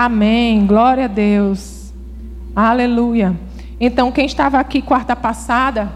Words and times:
Amém. 0.00 0.64
Glória 0.64 1.06
a 1.06 1.08
Deus. 1.08 1.92
Aleluia. 2.54 3.36
Então, 3.80 4.12
quem 4.12 4.26
estava 4.26 4.56
aqui 4.60 4.80
quarta 4.80 5.16
passada, 5.16 5.90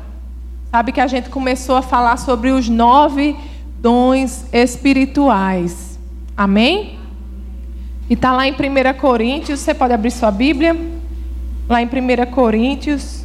sabe 0.72 0.90
que 0.90 1.00
a 1.00 1.06
gente 1.06 1.30
começou 1.30 1.76
a 1.76 1.82
falar 1.82 2.16
sobre 2.16 2.50
os 2.50 2.68
nove 2.68 3.36
dons 3.78 4.44
espirituais. 4.52 6.00
Amém? 6.36 6.98
E 8.10 8.14
está 8.14 8.32
lá 8.32 8.44
em 8.44 8.50
1 8.50 8.98
Coríntios, 9.00 9.60
você 9.60 9.72
pode 9.72 9.92
abrir 9.92 10.10
sua 10.10 10.32
Bíblia? 10.32 10.76
Lá 11.68 11.80
em 11.80 11.86
1 11.86 12.28
Coríntios, 12.32 13.24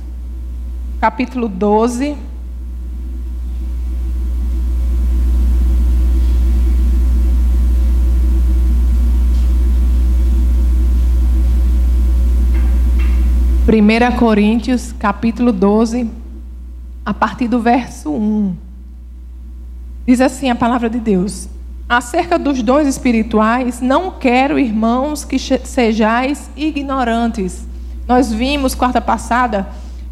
capítulo 1.02 1.48
12. 1.48 2.16
Primeira 13.68 14.14
Coríntios, 14.14 14.94
capítulo 14.94 15.52
12, 15.52 16.10
a 17.06 17.14
partir 17.14 17.50
do 17.50 17.60
verso 17.60 18.10
1. 18.10 18.56
Diz 20.06 20.22
assim 20.22 20.50
a 20.50 20.56
palavra 20.56 20.90
de 20.90 21.02
Deus: 21.02 21.50
Acerca 21.90 22.40
dos 22.40 22.64
dons 22.64 22.88
espirituais, 22.88 23.82
não 23.82 24.10
quero, 24.10 24.58
irmãos, 24.58 25.26
que 25.26 25.38
sejais 25.38 26.50
ignorantes. 26.56 27.68
Nós 28.08 28.32
vimos 28.32 28.74
quarta 28.74 29.02
passada 29.02 29.68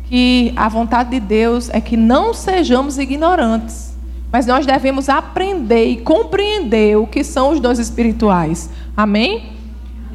que 0.09 0.52
a 0.58 0.67
vontade 0.67 1.12
de 1.12 1.22
Deus 1.22 1.70
é 1.70 1.80
que 1.80 1.95
não 1.95 2.34
sejamos 2.34 2.98
ignorantes, 2.98 3.95
mas 4.34 4.45
nós 4.45 4.66
devemos 4.66 5.08
aprender 5.08 5.86
e 5.86 6.02
compreender 6.02 6.98
o 6.98 7.08
que 7.08 7.23
são 7.23 7.52
os 7.52 7.62
dons 7.62 7.80
espirituais. 7.80 8.70
Amém? 8.98 9.55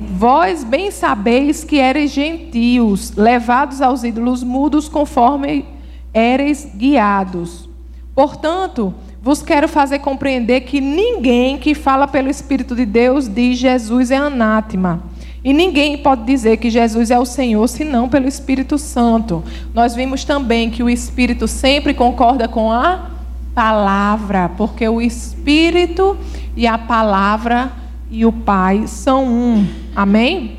Vós 0.00 0.64
bem 0.64 0.90
sabeis 0.90 1.62
que 1.62 1.76
eres 1.76 2.10
gentios, 2.10 3.12
levados 3.14 3.82
aos 3.82 4.02
ídolos 4.02 4.42
mudos 4.42 4.88
conforme 4.88 5.66
eres 6.14 6.66
guiados. 6.74 7.68
Portanto, 8.14 8.94
vos 9.22 9.42
quero 9.42 9.68
fazer 9.68 9.98
compreender 9.98 10.62
que 10.62 10.80
ninguém 10.80 11.58
que 11.58 11.74
fala 11.74 12.08
pelo 12.08 12.30
Espírito 12.30 12.74
de 12.74 12.86
Deus 12.86 13.28
diz 13.28 13.58
Jesus 13.58 14.10
é 14.10 14.16
anátema. 14.16 15.02
E 15.44 15.52
ninguém 15.52 15.98
pode 15.98 16.24
dizer 16.24 16.56
que 16.56 16.70
Jesus 16.70 17.10
é 17.10 17.18
o 17.18 17.26
Senhor 17.26 17.68
senão 17.68 18.08
pelo 18.08 18.26
Espírito 18.26 18.78
Santo. 18.78 19.44
Nós 19.74 19.94
vimos 19.94 20.24
também 20.24 20.70
que 20.70 20.82
o 20.82 20.88
Espírito 20.88 21.46
sempre 21.46 21.92
concorda 21.92 22.48
com 22.48 22.72
a 22.72 23.10
palavra, 23.54 24.50
porque 24.56 24.88
o 24.88 25.00
Espírito 25.00 26.16
e 26.56 26.66
a 26.66 26.78
palavra 26.78 27.79
e 28.10 28.26
o 28.26 28.32
Pai 28.32 28.86
são 28.86 29.24
um. 29.24 29.66
Amém? 29.94 30.58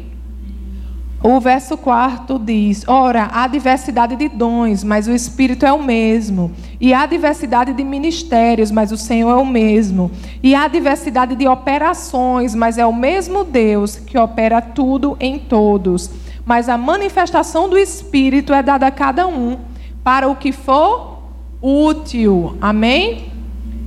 O 1.24 1.40
verso 1.40 1.78
4 1.78 2.40
diz: 2.40 2.84
Ora, 2.88 3.30
há 3.32 3.46
diversidade 3.48 4.16
de 4.16 4.28
dons, 4.28 4.84
mas 4.84 5.08
o 5.08 5.12
Espírito 5.12 5.66
é 5.66 5.72
o 5.72 5.84
mesmo. 5.84 6.52
E 6.80 6.94
há 6.94 7.06
diversidade 7.06 7.74
de 7.74 7.84
ministérios, 7.84 8.72
mas 8.72 8.92
o 8.92 8.98
Senhor 8.98 9.30
é 9.30 9.36
o 9.36 9.46
mesmo. 9.46 10.10
E 10.42 10.56
há 10.56 10.68
diversidade 10.68 11.36
de 11.36 11.48
operações, 11.48 12.56
mas 12.56 12.80
é 12.80 12.86
o 12.86 12.94
mesmo 12.94 13.44
Deus 13.44 13.98
que 13.98 14.18
opera 14.18 14.62
tudo 14.62 15.16
em 15.20 15.38
todos. 15.38 16.10
Mas 16.44 16.68
a 16.68 16.78
manifestação 16.78 17.70
do 17.70 17.78
Espírito 17.78 18.52
é 18.52 18.64
dada 18.64 18.88
a 18.88 18.92
cada 18.92 19.28
um 19.28 19.60
para 20.04 20.28
o 20.28 20.36
que 20.36 20.52
for 20.52 21.20
útil. 21.62 22.58
Amém? 22.60 23.31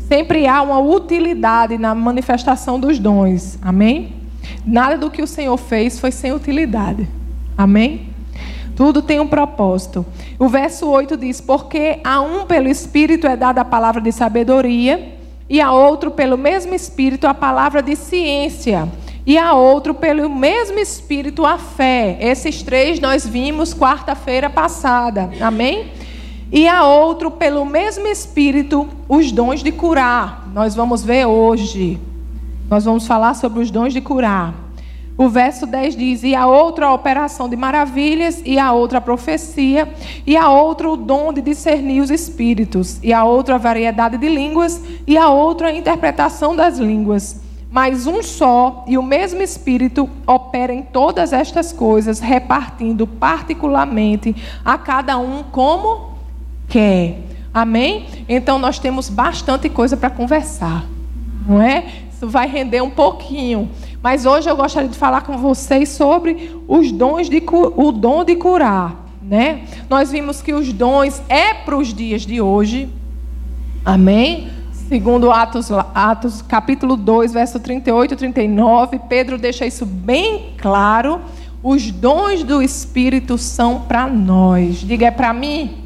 Sempre 0.09 0.47
há 0.47 0.61
uma 0.61 0.79
utilidade 0.79 1.79
na 1.79 1.95
manifestação 1.95 2.79
dos 2.79 2.99
dons. 2.99 3.59
Amém? 3.63 4.13
Nada 4.67 4.99
do 4.99 5.11
que 5.11 5.23
o 5.23 5.27
Senhor 5.27 5.57
fez 5.57 5.99
foi 5.99 6.11
sem 6.11 6.33
utilidade. 6.33 7.09
Amém? 7.57 8.09
Tudo 8.77 9.01
tem 9.01 9.21
um 9.21 9.27
propósito. 9.27 10.05
O 10.39 10.49
verso 10.49 10.89
8 10.89 11.17
diz: 11.17 11.41
Porque 11.41 12.01
a 12.05 12.21
um 12.21 12.45
pelo 12.45 12.69
Espírito 12.69 13.27
é 13.27 13.37
dada 13.37 13.63
a 13.63 13.65
palavra 13.65 14.01
de 14.01 14.13
sabedoria, 14.13 15.17
e 15.49 15.61
a 15.61 15.73
outro 15.73 16.11
pelo 16.11 16.37
mesmo 16.37 16.75
Espírito 16.75 17.27
a 17.27 17.33
palavra 17.33 17.83
de 17.83 17.97
ciência, 17.97 18.89
e 19.25 19.39
a 19.39 19.55
outro 19.55 19.95
pelo 19.95 20.29
mesmo 20.29 20.79
Espírito 20.79 21.47
a 21.47 21.57
fé. 21.57 22.19
Esses 22.21 22.63
três 22.63 23.01
nós 23.01 23.27
vimos 23.27 23.73
quarta-feira 23.73 24.51
passada. 24.51 25.31
Amém? 25.41 25.93
E 26.53 26.69
a 26.69 26.85
outro 26.85 27.31
pelo 27.31 27.65
mesmo 27.65 28.07
Espírito 28.07 28.89
os 29.09 29.33
dons 29.33 29.63
de 29.63 29.73
curar. 29.73 30.49
Nós 30.53 30.75
vamos 30.75 31.03
ver 31.03 31.27
hoje. 31.27 31.99
Nós 32.71 32.85
vamos 32.85 33.07
falar 33.07 33.35
sobre 33.35 33.61
os 33.61 33.71
dons 33.71 33.93
de 33.93 34.01
curar. 34.01 34.55
O 35.17 35.29
verso 35.29 35.67
10 35.67 35.97
diz: 35.97 36.23
E 36.23 36.35
a 36.35 36.47
outra 36.47 36.87
a 36.87 36.93
operação 36.93 37.49
de 37.49 37.57
maravilhas, 37.57 38.43
e 38.45 38.59
a 38.59 38.73
outra 38.73 38.99
a 38.99 39.01
profecia, 39.01 39.89
e 40.27 40.37
a 40.37 40.49
outra 40.49 40.91
o 40.91 40.97
dom 40.97 41.33
de 41.33 41.41
discernir 41.41 42.01
os 42.01 42.11
espíritos, 42.11 42.99
e 43.03 43.13
a 43.13 43.25
outra 43.25 43.55
a 43.55 43.59
variedade 43.59 44.19
de 44.19 44.29
línguas, 44.29 44.83
e 45.07 45.17
a 45.17 45.29
outra 45.29 45.69
a 45.69 45.75
interpretação 45.75 46.57
das 46.57 46.79
línguas. 46.79 47.41
Mas 47.71 48.07
um 48.07 48.23
só 48.23 48.85
e 48.87 48.97
o 48.97 49.03
mesmo 49.03 49.43
Espírito 49.43 50.09
opera 50.27 50.73
em 50.73 50.83
todas 50.83 51.33
estas 51.33 51.73
coisas, 51.73 52.21
repartindo 52.21 53.07
particularmente 53.07 54.35
a 54.65 54.79
cada 54.79 55.19
um 55.19 55.43
como 55.51 56.14
quer. 56.69 57.19
Amém? 57.53 58.07
Então 58.29 58.59
nós 58.59 58.79
temos 58.79 59.09
bastante 59.09 59.69
coisa 59.69 59.97
para 59.97 60.11
conversar, 60.11 60.85
não 61.47 61.63
é? 61.63 61.85
Isso 62.13 62.29
vai 62.29 62.49
render 62.49 62.81
um 62.81 62.91
pouquinho. 62.91 63.71
Mas 64.03 64.27
hoje 64.27 64.51
eu 64.51 64.57
gostaria 64.57 64.89
de 64.89 64.99
falar 64.99 65.23
com 65.23 65.39
vocês 65.39 65.89
sobre 65.91 66.51
os 66.67 66.91
dons 66.91 67.31
de 67.31 67.43
o 67.77 67.93
dom 67.93 68.25
de 68.25 68.35
curar, 68.37 69.07
né? 69.23 69.63
Nós 69.89 70.11
vimos 70.11 70.43
que 70.43 70.53
os 70.53 70.73
dons 70.73 71.23
é 71.29 71.55
para 71.55 71.77
os 71.77 71.95
dias 71.95 72.23
de 72.23 72.41
hoje. 72.41 72.89
Amém? 73.85 74.49
Segundo 74.89 75.31
Atos, 75.31 75.71
Atos 75.95 76.43
capítulo 76.43 76.97
2, 76.97 77.33
verso 77.33 77.59
38 77.61 78.15
e 78.15 78.17
39, 78.17 79.01
Pedro 79.09 79.39
deixa 79.39 79.65
isso 79.65 79.87
bem 79.87 80.55
claro. 80.59 81.21
Os 81.63 81.91
dons 81.91 82.43
do 82.43 82.61
Espírito 82.61 83.39
são 83.39 83.81
para 83.81 84.07
nós. 84.07 84.77
Diga, 84.77 85.07
é 85.07 85.11
para 85.11 85.33
mim? 85.33 85.84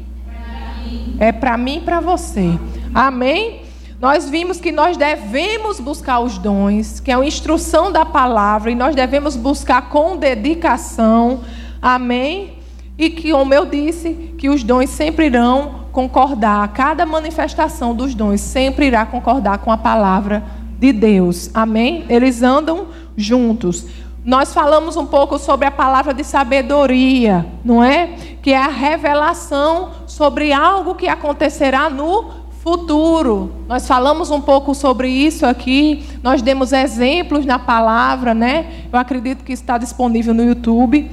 É 1.19 1.31
para 1.31 1.57
mim 1.57 1.77
e 1.77 1.81
para 1.81 1.99
você. 1.99 2.57
Amém? 2.93 3.61
Nós 3.99 4.29
vimos 4.29 4.61
que 4.61 4.71
nós 4.71 4.95
devemos 4.95 5.79
buscar 5.79 6.21
os 6.21 6.37
dons, 6.37 7.01
que 7.01 7.11
é 7.11 7.17
uma 7.17 7.25
instrução 7.25 7.91
da 7.91 8.05
palavra, 8.05 8.71
e 8.71 8.75
nós 8.75 8.95
devemos 8.95 9.35
buscar 9.35 9.89
com 9.89 10.15
dedicação. 10.15 11.41
Amém? 11.81 12.53
E 12.97 13.09
que, 13.09 13.31
como 13.31 13.53
eu 13.53 13.65
disse, 13.65 14.33
que 14.37 14.47
os 14.49 14.63
dons 14.63 14.89
sempre 14.89 15.25
irão 15.25 15.85
concordar, 15.91 16.65
cada 16.69 17.05
manifestação 17.05 17.93
dos 17.93 18.15
dons 18.15 18.39
sempre 18.39 18.85
irá 18.87 19.05
concordar 19.05 19.57
com 19.57 19.71
a 19.71 19.77
palavra 19.77 20.43
de 20.79 20.93
Deus. 20.93 21.49
Amém? 21.53 22.05
Eles 22.07 22.41
andam 22.41 22.87
juntos. 23.17 23.85
Nós 24.29 24.53
falamos 24.53 24.95
um 24.95 25.07
pouco 25.07 25.39
sobre 25.39 25.65
a 25.65 25.71
palavra 25.71 26.13
de 26.13 26.23
sabedoria, 26.23 27.47
não 27.65 27.83
é? 27.83 28.11
Que 28.43 28.51
é 28.51 28.57
a 28.57 28.67
revelação 28.67 29.89
sobre 30.05 30.53
algo 30.53 30.93
que 30.93 31.07
acontecerá 31.07 31.89
no 31.89 32.25
futuro. 32.61 33.51
Nós 33.67 33.87
falamos 33.87 34.29
um 34.29 34.39
pouco 34.39 34.75
sobre 34.75 35.09
isso 35.09 35.47
aqui, 35.47 36.05
nós 36.21 36.43
demos 36.43 36.71
exemplos 36.73 37.43
na 37.43 37.57
palavra, 37.57 38.35
né? 38.35 38.85
Eu 38.93 38.99
acredito 38.99 39.43
que 39.43 39.51
está 39.51 39.79
disponível 39.79 40.31
no 40.31 40.43
YouTube. 40.43 41.09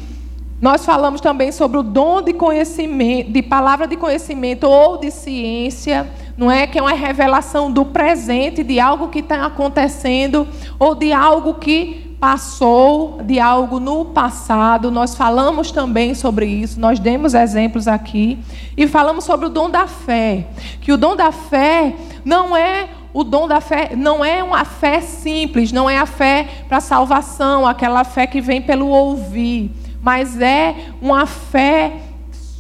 Nós 0.61 0.85
falamos 0.85 1.23
também 1.23 1.51
sobre 1.53 1.79
o 1.79 1.83
dom 1.83 2.21
de 2.21 2.35
conhecimento, 2.35 3.33
de 3.33 3.43
palavra 3.43 3.87
de 3.87 3.97
conhecimento 3.97 4.65
ou 4.65 4.99
de 4.99 5.11
ciência, 5.11 6.07
não 6.37 6.51
é 6.51 6.67
que 6.67 6.79
é 6.79 6.83
uma 6.83 6.93
revelação 6.93 7.73
do 7.73 7.83
presente, 7.87 8.63
de 8.63 8.79
algo 8.79 9.09
que 9.09 9.21
está 9.21 9.47
acontecendo 9.47 10.47
ou 10.79 10.95
de 10.95 11.15
algo 11.15 11.55
que 11.55 12.06
passou 12.19 13.21
de 13.23 13.39
algo 13.39 13.79
no 13.79 14.07
passado, 14.07 14.91
nós 14.91 15.15
falamos 15.15 15.71
também 15.71 16.15
sobre 16.15 16.47
isso, 16.47 16.81
nós 16.81 16.99
demos 16.99 17.35
exemplos 17.35 17.87
aqui 17.87 18.39
e 18.77 18.87
falamos 18.87 19.25
sobre 19.25 19.47
o 19.47 19.51
dom 19.51 19.69
da 19.69 19.87
fé, 19.87 20.47
que 20.81 20.93
o 20.93 20.97
dom 20.97 21.15
da 21.15 21.31
fé 21.31 21.95
não 22.25 22.57
é 22.57 22.89
o 23.13 23.25
dom 23.25 23.49
da 23.49 23.61
fé 23.61 23.93
não 23.97 24.25
é 24.25 24.43
uma 24.43 24.65
fé 24.65 25.01
simples, 25.01 25.73
não 25.73 25.89
é 25.89 25.99
a 25.99 26.07
fé 26.07 26.47
para 26.69 26.81
salvação, 26.81 27.67
aquela 27.67 28.05
fé 28.05 28.27
que 28.27 28.41
vem 28.41 28.61
pelo 28.61 28.89
ouvir, 28.89 29.71
mas 30.03 30.41
é 30.41 30.75
uma 31.01 31.25
fé 31.25 31.93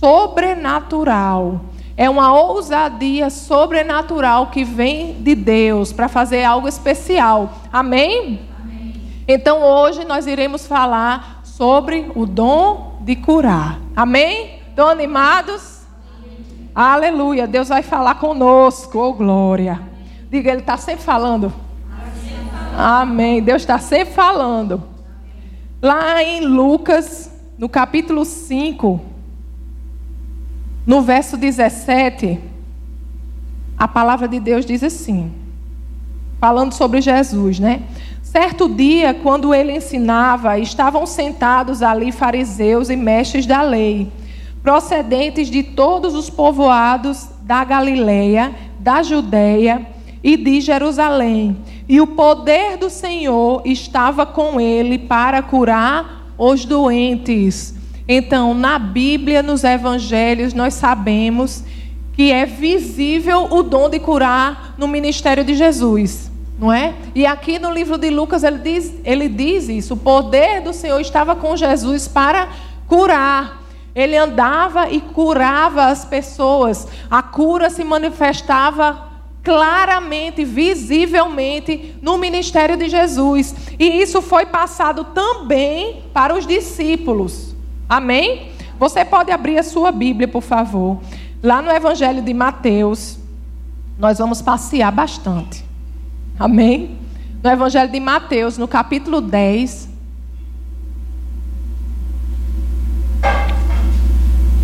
sobrenatural. 0.00 1.60
É 1.96 2.10
uma 2.10 2.34
ousadia 2.34 3.30
sobrenatural 3.30 4.48
que 4.48 4.64
vem 4.64 5.14
de 5.14 5.34
Deus 5.34 5.92
para 5.92 6.08
fazer 6.08 6.44
algo 6.44 6.68
especial. 6.68 7.50
Amém? 7.72 8.40
Então 9.28 9.62
hoje 9.62 10.04
nós 10.04 10.26
iremos 10.26 10.66
falar 10.66 11.40
sobre 11.42 12.12
o 12.14 12.26
dom 12.26 12.98
de 13.00 13.16
curar. 13.16 13.80
Amém? 13.94 14.60
Estão 14.68 14.88
animados? 14.88 15.82
Amém. 16.16 16.70
Aleluia. 16.74 17.46
Deus 17.46 17.68
vai 17.68 17.82
falar 17.82 18.16
conosco. 18.16 18.98
Oh, 18.98 19.12
glória. 19.12 19.80
Diga, 20.30 20.50
Ele 20.50 20.60
está 20.60 20.76
sempre 20.76 21.02
falando. 21.02 21.52
Amém. 22.76 23.42
Deus 23.42 23.62
está 23.62 23.78
sempre 23.78 24.14
falando. 24.14 24.82
Lá 25.80 26.22
em 26.22 26.44
Lucas, 26.44 27.32
no 27.58 27.68
capítulo 27.68 28.24
5, 28.24 29.00
no 30.86 31.02
verso 31.02 31.36
17, 31.36 32.38
a 33.78 33.88
palavra 33.88 34.28
de 34.28 34.38
Deus 34.38 34.64
diz 34.64 34.82
assim, 34.82 35.32
falando 36.38 36.72
sobre 36.72 37.00
Jesus, 37.00 37.58
né? 37.58 37.82
Certo 38.38 38.68
dia, 38.68 39.14
quando 39.14 39.54
ele 39.54 39.72
ensinava, 39.72 40.58
estavam 40.58 41.06
sentados 41.06 41.82
ali 41.82 42.12
fariseus 42.12 42.90
e 42.90 42.94
mestres 42.94 43.46
da 43.46 43.62
lei, 43.62 44.12
procedentes 44.62 45.48
de 45.48 45.62
todos 45.62 46.14
os 46.14 46.28
povoados 46.28 47.30
da 47.40 47.64
Galileia, 47.64 48.54
da 48.78 49.02
Judéia 49.02 49.86
e 50.22 50.36
de 50.36 50.60
Jerusalém. 50.60 51.56
E 51.88 51.98
o 51.98 52.08
poder 52.08 52.76
do 52.76 52.90
Senhor 52.90 53.62
estava 53.64 54.26
com 54.26 54.60
ele 54.60 54.98
para 54.98 55.40
curar 55.40 56.26
os 56.36 56.66
doentes. 56.66 57.74
Então, 58.06 58.52
na 58.52 58.78
Bíblia, 58.78 59.42
nos 59.42 59.64
evangelhos, 59.64 60.52
nós 60.52 60.74
sabemos 60.74 61.64
que 62.12 62.30
é 62.30 62.44
visível 62.44 63.48
o 63.50 63.62
dom 63.62 63.88
de 63.88 63.98
curar 63.98 64.74
no 64.76 64.86
ministério 64.86 65.42
de 65.42 65.54
Jesus, 65.54 66.35
não 66.58 66.72
é? 66.72 66.94
E 67.14 67.26
aqui 67.26 67.58
no 67.58 67.70
livro 67.70 67.98
de 67.98 68.08
Lucas 68.08 68.42
ele 68.42 68.58
diz, 68.58 68.94
ele 69.04 69.28
diz 69.28 69.68
isso: 69.68 69.94
o 69.94 69.98
poder 69.98 70.62
do 70.62 70.72
Senhor 70.72 71.00
estava 71.00 71.36
com 71.36 71.56
Jesus 71.56 72.08
para 72.08 72.48
curar. 72.86 73.62
Ele 73.94 74.16
andava 74.16 74.90
e 74.90 75.00
curava 75.00 75.86
as 75.86 76.04
pessoas. 76.04 76.86
A 77.10 77.22
cura 77.22 77.70
se 77.70 77.82
manifestava 77.82 79.06
claramente, 79.42 80.44
visivelmente 80.44 81.94
no 82.02 82.18
ministério 82.18 82.76
de 82.76 82.88
Jesus. 82.88 83.54
E 83.78 84.02
isso 84.02 84.20
foi 84.20 84.44
passado 84.44 85.04
também 85.04 86.02
para 86.12 86.34
os 86.34 86.46
discípulos. 86.46 87.54
Amém? 87.88 88.50
Você 88.78 89.04
pode 89.04 89.30
abrir 89.30 89.58
a 89.58 89.62
sua 89.62 89.90
Bíblia, 89.90 90.28
por 90.28 90.42
favor. 90.42 90.98
Lá 91.42 91.62
no 91.62 91.70
Evangelho 91.70 92.20
de 92.20 92.34
Mateus, 92.34 93.18
nós 93.98 94.18
vamos 94.18 94.42
passear 94.42 94.92
bastante. 94.92 95.65
Amém? 96.38 96.98
No 97.42 97.50
Evangelho 97.50 97.90
de 97.90 98.00
Mateus, 98.00 98.58
no 98.58 98.68
capítulo 98.68 99.20
10. 99.20 99.88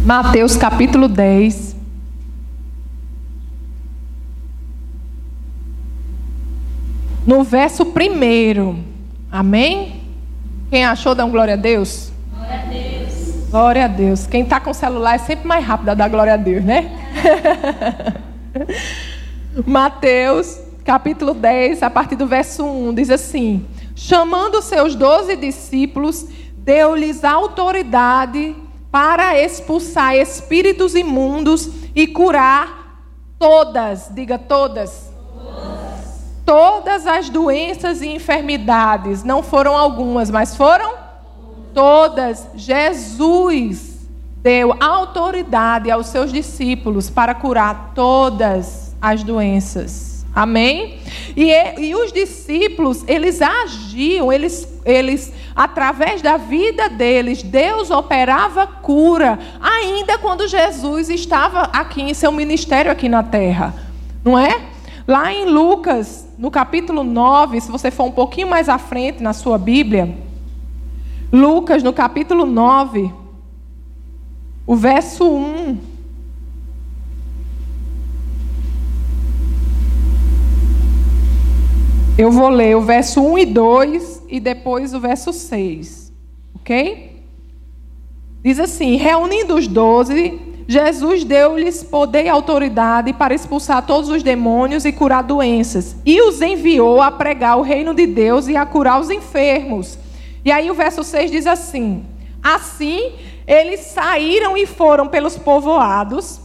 Mateus 0.05 0.57
capítulo 0.57 1.09
10. 1.09 1.73
no 7.27 7.43
verso 7.43 7.87
primeiro. 7.87 8.79
Amém? 9.31 10.03
Quem 10.71 10.85
achou, 10.85 11.15
dá 11.15 11.25
um 11.25 11.31
glória 11.31 11.55
a 11.55 11.57
Deus. 11.57 12.13
Glória 12.35 12.55
a 12.55 12.67
Deus. 12.67 13.51
Glória 13.51 13.85
a 13.85 13.89
Deus. 13.89 14.27
Quem 14.27 14.43
está 14.43 14.61
com 14.61 14.73
celular 14.73 15.15
é 15.15 15.19
sempre 15.19 15.47
mais 15.47 15.65
rápido 15.65 15.91
a 15.91 15.95
dar 15.95 16.09
glória 16.09 16.35
a 16.35 16.37
Deus, 16.37 16.65
né? 16.65 16.91
Mateus, 19.67 20.59
capítulo 20.85 21.35
10, 21.35 21.83
a 21.83 21.91
partir 21.91 22.17
do 22.17 22.27
verso 22.27 22.65
1, 22.65 22.95
diz 22.95 23.11
assim: 23.11 23.67
Chamando 23.95 24.61
seus 24.63 24.95
doze 24.95 25.37
discípulos, 25.37 26.27
deu-lhes 26.57 27.25
autoridade 27.25 28.55
para 28.91 29.39
expulsar 29.39 30.15
espíritos 30.17 30.95
imundos 30.95 31.69
e 31.95 32.07
curar 32.07 33.01
todas, 33.39 34.11
diga 34.15 34.39
todas, 34.39 35.13
Todas 36.45 37.07
as 37.07 37.31
doenças 37.31 38.03
e 38.03 38.09
enfermidades, 38.09 39.23
não 39.23 39.43
foram 39.43 39.77
algumas, 39.77 40.29
mas 40.29 40.57
foram 40.57 40.95
todas. 41.73 42.49
Jesus 42.55 44.09
deu 44.39 44.75
autoridade 44.81 45.89
aos 45.89 46.09
seus 46.09 46.33
discípulos 46.33 47.09
para 47.09 47.33
curar 47.35 47.93
todas 47.95 48.95
as 49.01 49.23
doenças. 49.23 50.12
Amém? 50.35 50.99
E, 51.37 51.53
e 51.79 51.95
os 51.95 52.11
discípulos, 52.11 53.05
eles 53.07 53.43
agiam, 53.43 54.33
eles, 54.33 54.67
eles, 54.85 55.33
através 55.55 56.23
da 56.23 56.39
vida 56.39 56.89
deles, 56.89 57.43
Deus 57.43 57.91
operava 57.91 58.67
cura, 58.67 59.39
ainda 59.61 60.17
quando 60.19 60.49
Jesus 60.49 61.11
estava 61.11 61.63
aqui 61.65 62.01
em 62.01 62.15
seu 62.15 62.33
ministério 62.33 62.91
aqui 62.91 63.09
na 63.09 63.23
terra. 63.23 63.75
Não 64.25 64.39
é? 64.39 64.69
Lá 65.07 65.33
em 65.33 65.47
Lucas, 65.47 66.27
no 66.39 66.51
capítulo 66.51 67.05
9, 67.05 67.61
se 67.61 67.71
você 67.71 67.91
for 67.91 68.05
um 68.05 68.13
pouquinho 68.13 68.49
mais 68.49 68.69
à 68.69 68.79
frente 68.79 69.23
na 69.23 69.33
sua 69.33 69.59
Bíblia, 69.59 70.17
Lucas, 71.31 71.83
no 71.83 71.93
capítulo 71.93 72.47
9, 72.47 73.13
o 74.67 74.77
verso 74.77 75.29
1. 75.29 75.92
Eu 82.19 82.31
vou 82.31 82.51
ler 82.51 82.77
o 82.77 82.83
verso 82.83 83.23
1 83.23 83.39
e 83.39 83.47
2 83.47 84.23
e 84.29 84.39
depois 84.39 84.93
o 84.93 85.01
verso 85.01 85.33
6. 85.33 86.13
Ok? 86.57 87.25
Diz 88.45 88.61
assim: 88.61 88.97
reunindo 88.97 89.55
os 89.55 89.67
doze, 89.67 90.39
Jesus 90.69 91.25
deu-lhes 91.25 91.83
poder 91.83 92.27
e 92.27 92.29
autoridade 92.29 93.15
para 93.15 93.33
expulsar 93.33 93.87
todos 93.87 94.11
os 94.11 94.23
demônios 94.23 94.85
e 94.85 94.93
curar 94.93 95.23
doenças. 95.23 95.97
E 96.05 96.21
os 96.21 96.43
enviou 96.43 97.01
a 97.01 97.11
pregar 97.11 97.57
o 97.57 97.63
reino 97.63 97.95
de 97.95 98.07
Deus 98.07 98.47
e 98.47 98.57
a 98.57 98.67
curar 98.67 99.01
os 99.01 99.09
enfermos. 99.09 99.99
E 100.45 100.53
aí 100.53 100.71
o 100.71 100.75
verso 100.75 101.03
6 101.03 101.31
diz 101.31 101.47
assim: 101.47 102.05
Assim 102.43 103.13
eles 103.47 103.81
saíram 103.81 104.55
e 104.55 104.67
foram 104.67 105.09
pelos 105.09 105.39
povoados, 105.39 106.43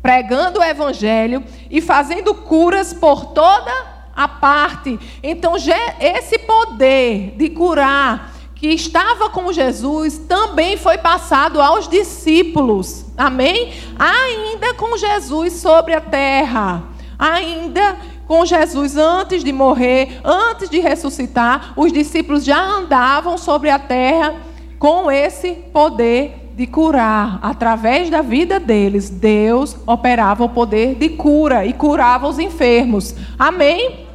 pregando 0.00 0.60
o 0.60 0.64
evangelho 0.64 1.44
e 1.70 1.82
fazendo 1.82 2.34
curas 2.34 2.94
por 2.94 3.26
toda 3.26 3.70
a 3.70 3.95
parte. 4.16 4.98
Então, 5.22 5.54
esse 6.00 6.38
poder 6.38 7.34
de 7.36 7.50
curar 7.50 8.32
que 8.54 8.68
estava 8.68 9.28
com 9.28 9.52
Jesus 9.52 10.18
também 10.18 10.76
foi 10.76 10.96
passado 10.96 11.60
aos 11.60 11.86
discípulos. 11.86 13.04
Amém? 13.16 13.74
Ainda 13.98 14.74
com 14.74 14.96
Jesus 14.96 15.52
sobre 15.54 15.92
a 15.92 16.00
terra. 16.00 16.82
Ainda 17.18 17.96
com 18.26 18.44
Jesus 18.44 18.96
antes 18.96 19.44
de 19.44 19.52
morrer, 19.52 20.20
antes 20.24 20.68
de 20.68 20.80
ressuscitar, 20.80 21.72
os 21.76 21.92
discípulos 21.92 22.44
já 22.44 22.60
andavam 22.60 23.38
sobre 23.38 23.70
a 23.70 23.78
terra 23.78 24.34
com 24.78 25.10
esse 25.10 25.52
poder 25.52 26.50
de 26.54 26.66
curar. 26.66 27.38
Através 27.42 28.10
da 28.10 28.22
vida 28.22 28.58
deles, 28.58 29.10
Deus 29.10 29.76
operava 29.86 30.44
o 30.44 30.48
poder 30.48 30.94
de 30.94 31.10
cura 31.10 31.66
e 31.66 31.72
curava 31.72 32.26
os 32.26 32.38
enfermos. 32.38 33.14
Amém? 33.38 34.05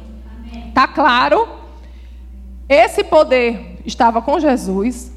Tá 0.74 0.86
claro? 0.86 1.48
Esse 2.68 3.04
poder 3.04 3.78
estava 3.84 4.22
com 4.22 4.40
Jesus, 4.40 5.12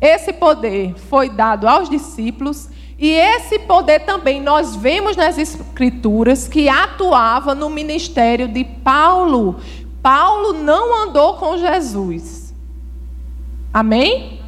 esse 0.00 0.32
poder 0.32 0.94
foi 0.94 1.28
dado 1.28 1.66
aos 1.66 1.88
discípulos, 1.88 2.68
e 2.98 3.10
esse 3.10 3.58
poder 3.60 4.00
também 4.00 4.40
nós 4.40 4.76
vemos 4.76 5.16
nas 5.16 5.38
Escrituras 5.38 6.46
que 6.46 6.68
atuava 6.68 7.54
no 7.54 7.70
ministério 7.70 8.46
de 8.46 8.62
Paulo. 8.62 9.56
Paulo 10.02 10.52
não 10.52 11.04
andou 11.04 11.34
com 11.34 11.56
Jesus. 11.56 12.54
Amém? 13.72 14.40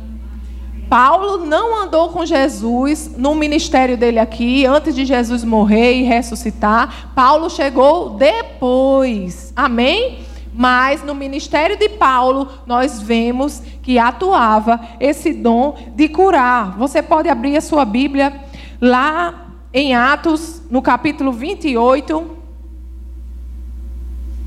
Paulo 0.88 1.46
não 1.46 1.82
andou 1.82 2.10
com 2.10 2.26
Jesus 2.26 3.12
no 3.16 3.34
ministério 3.34 3.96
dele 3.96 4.18
aqui, 4.18 4.66
antes 4.66 4.94
de 4.94 5.06
Jesus 5.06 5.42
morrer 5.42 5.94
e 5.94 6.02
ressuscitar. 6.02 7.10
Paulo 7.14 7.48
chegou 7.48 8.10
depois. 8.10 9.52
Amém? 9.56 10.18
Mas 10.54 11.02
no 11.02 11.14
ministério 11.14 11.78
de 11.78 11.88
Paulo, 11.88 12.48
nós 12.66 13.00
vemos 13.00 13.62
que 13.82 13.98
atuava 13.98 14.80
esse 15.00 15.32
dom 15.32 15.76
de 15.94 16.08
curar. 16.08 16.76
Você 16.76 17.02
pode 17.02 17.28
abrir 17.28 17.56
a 17.56 17.60
sua 17.60 17.84
Bíblia 17.84 18.40
lá 18.80 19.46
em 19.72 19.94
Atos, 19.94 20.62
no 20.70 20.82
capítulo 20.82 21.32
28. 21.32 22.36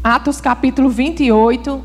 Atos, 0.04 0.40
capítulo 0.40 0.90
28. 0.90 1.84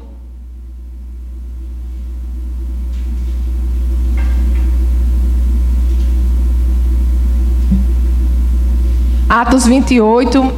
Atos 9.31 9.65
28, 9.65 10.53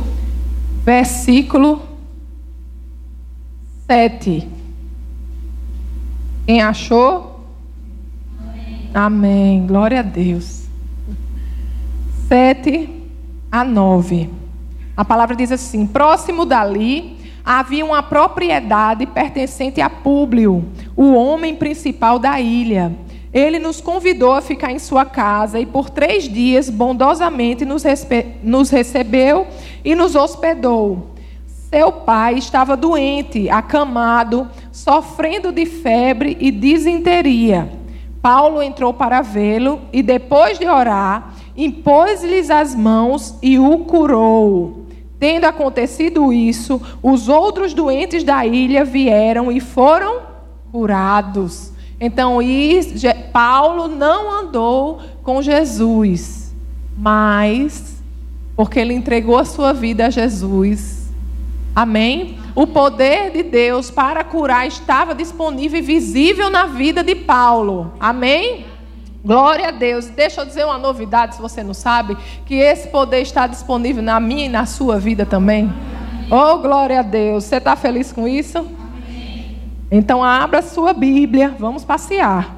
versículo 0.82 1.91
7. 3.86 4.48
Quem 6.46 6.62
achou? 6.62 7.40
Amém. 8.38 8.90
Amém. 8.94 9.66
Glória 9.66 10.00
a 10.00 10.02
Deus. 10.02 10.66
7 12.28 12.88
a 13.50 13.64
9. 13.64 14.30
A 14.96 15.04
palavra 15.04 15.36
diz 15.36 15.52
assim: 15.52 15.86
Próximo 15.86 16.44
dali 16.44 17.18
havia 17.44 17.84
uma 17.84 18.02
propriedade 18.02 19.04
pertencente 19.06 19.80
a 19.80 19.90
Públio, 19.90 20.64
o 20.96 21.12
homem 21.12 21.54
principal 21.54 22.18
da 22.18 22.40
ilha. 22.40 22.92
Ele 23.32 23.58
nos 23.58 23.80
convidou 23.80 24.32
a 24.32 24.42
ficar 24.42 24.72
em 24.72 24.78
sua 24.78 25.06
casa 25.06 25.58
e 25.58 25.64
por 25.64 25.88
três 25.88 26.24
dias 26.24 26.68
bondosamente 26.68 27.64
nos, 27.64 27.82
nos 28.42 28.68
recebeu 28.70 29.46
e 29.82 29.94
nos 29.94 30.14
hospedou. 30.14 31.11
Seu 31.72 31.90
pai 31.90 32.34
estava 32.34 32.76
doente, 32.76 33.48
acamado, 33.48 34.46
sofrendo 34.70 35.50
de 35.50 35.64
febre 35.64 36.36
e 36.38 36.50
disenteria. 36.50 37.66
Paulo 38.20 38.62
entrou 38.62 38.92
para 38.92 39.22
vê-lo 39.22 39.80
e, 39.90 40.02
depois 40.02 40.58
de 40.58 40.66
orar, 40.66 41.32
impôs-lhes 41.56 42.50
as 42.50 42.74
mãos 42.74 43.38
e 43.40 43.58
o 43.58 43.78
curou. 43.78 44.84
Tendo 45.18 45.46
acontecido 45.46 46.30
isso, 46.30 46.78
os 47.02 47.30
outros 47.30 47.72
doentes 47.72 48.22
da 48.22 48.44
ilha 48.44 48.84
vieram 48.84 49.50
e 49.50 49.58
foram 49.58 50.20
curados. 50.70 51.72
Então, 51.98 52.36
Paulo 53.32 53.88
não 53.88 54.30
andou 54.30 55.00
com 55.22 55.40
Jesus, 55.40 56.54
mas 56.98 57.96
porque 58.54 58.78
ele 58.78 58.92
entregou 58.92 59.38
a 59.38 59.46
sua 59.46 59.72
vida 59.72 60.08
a 60.08 60.10
Jesus 60.10 61.01
Amém? 61.74 62.38
O 62.54 62.66
poder 62.66 63.30
de 63.30 63.42
Deus 63.42 63.90
para 63.90 64.22
curar 64.22 64.66
estava 64.66 65.14
disponível 65.14 65.78
e 65.78 65.82
visível 65.82 66.50
na 66.50 66.66
vida 66.66 67.02
de 67.02 67.14
Paulo. 67.14 67.92
Amém? 67.98 68.66
Glória 69.24 69.68
a 69.68 69.70
Deus. 69.70 70.06
Deixa 70.06 70.42
eu 70.42 70.46
dizer 70.46 70.64
uma 70.64 70.78
novidade, 70.78 71.36
se 71.36 71.40
você 71.40 71.62
não 71.62 71.72
sabe, 71.72 72.16
que 72.44 72.56
esse 72.56 72.88
poder 72.88 73.22
está 73.22 73.46
disponível 73.46 74.02
na 74.02 74.20
minha 74.20 74.46
e 74.46 74.48
na 74.48 74.66
sua 74.66 74.98
vida 74.98 75.24
também. 75.24 75.72
Oh, 76.30 76.58
glória 76.58 77.00
a 77.00 77.02
Deus. 77.02 77.44
Você 77.44 77.56
está 77.56 77.74
feliz 77.76 78.12
com 78.12 78.26
isso? 78.26 78.66
Então, 79.90 80.24
abra 80.24 80.60
sua 80.60 80.92
Bíblia, 80.92 81.54
vamos 81.58 81.84
passear. 81.84 82.56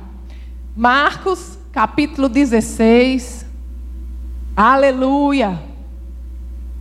Marcos, 0.76 1.58
capítulo 1.72 2.28
16. 2.28 3.44
Aleluia. 4.56 5.73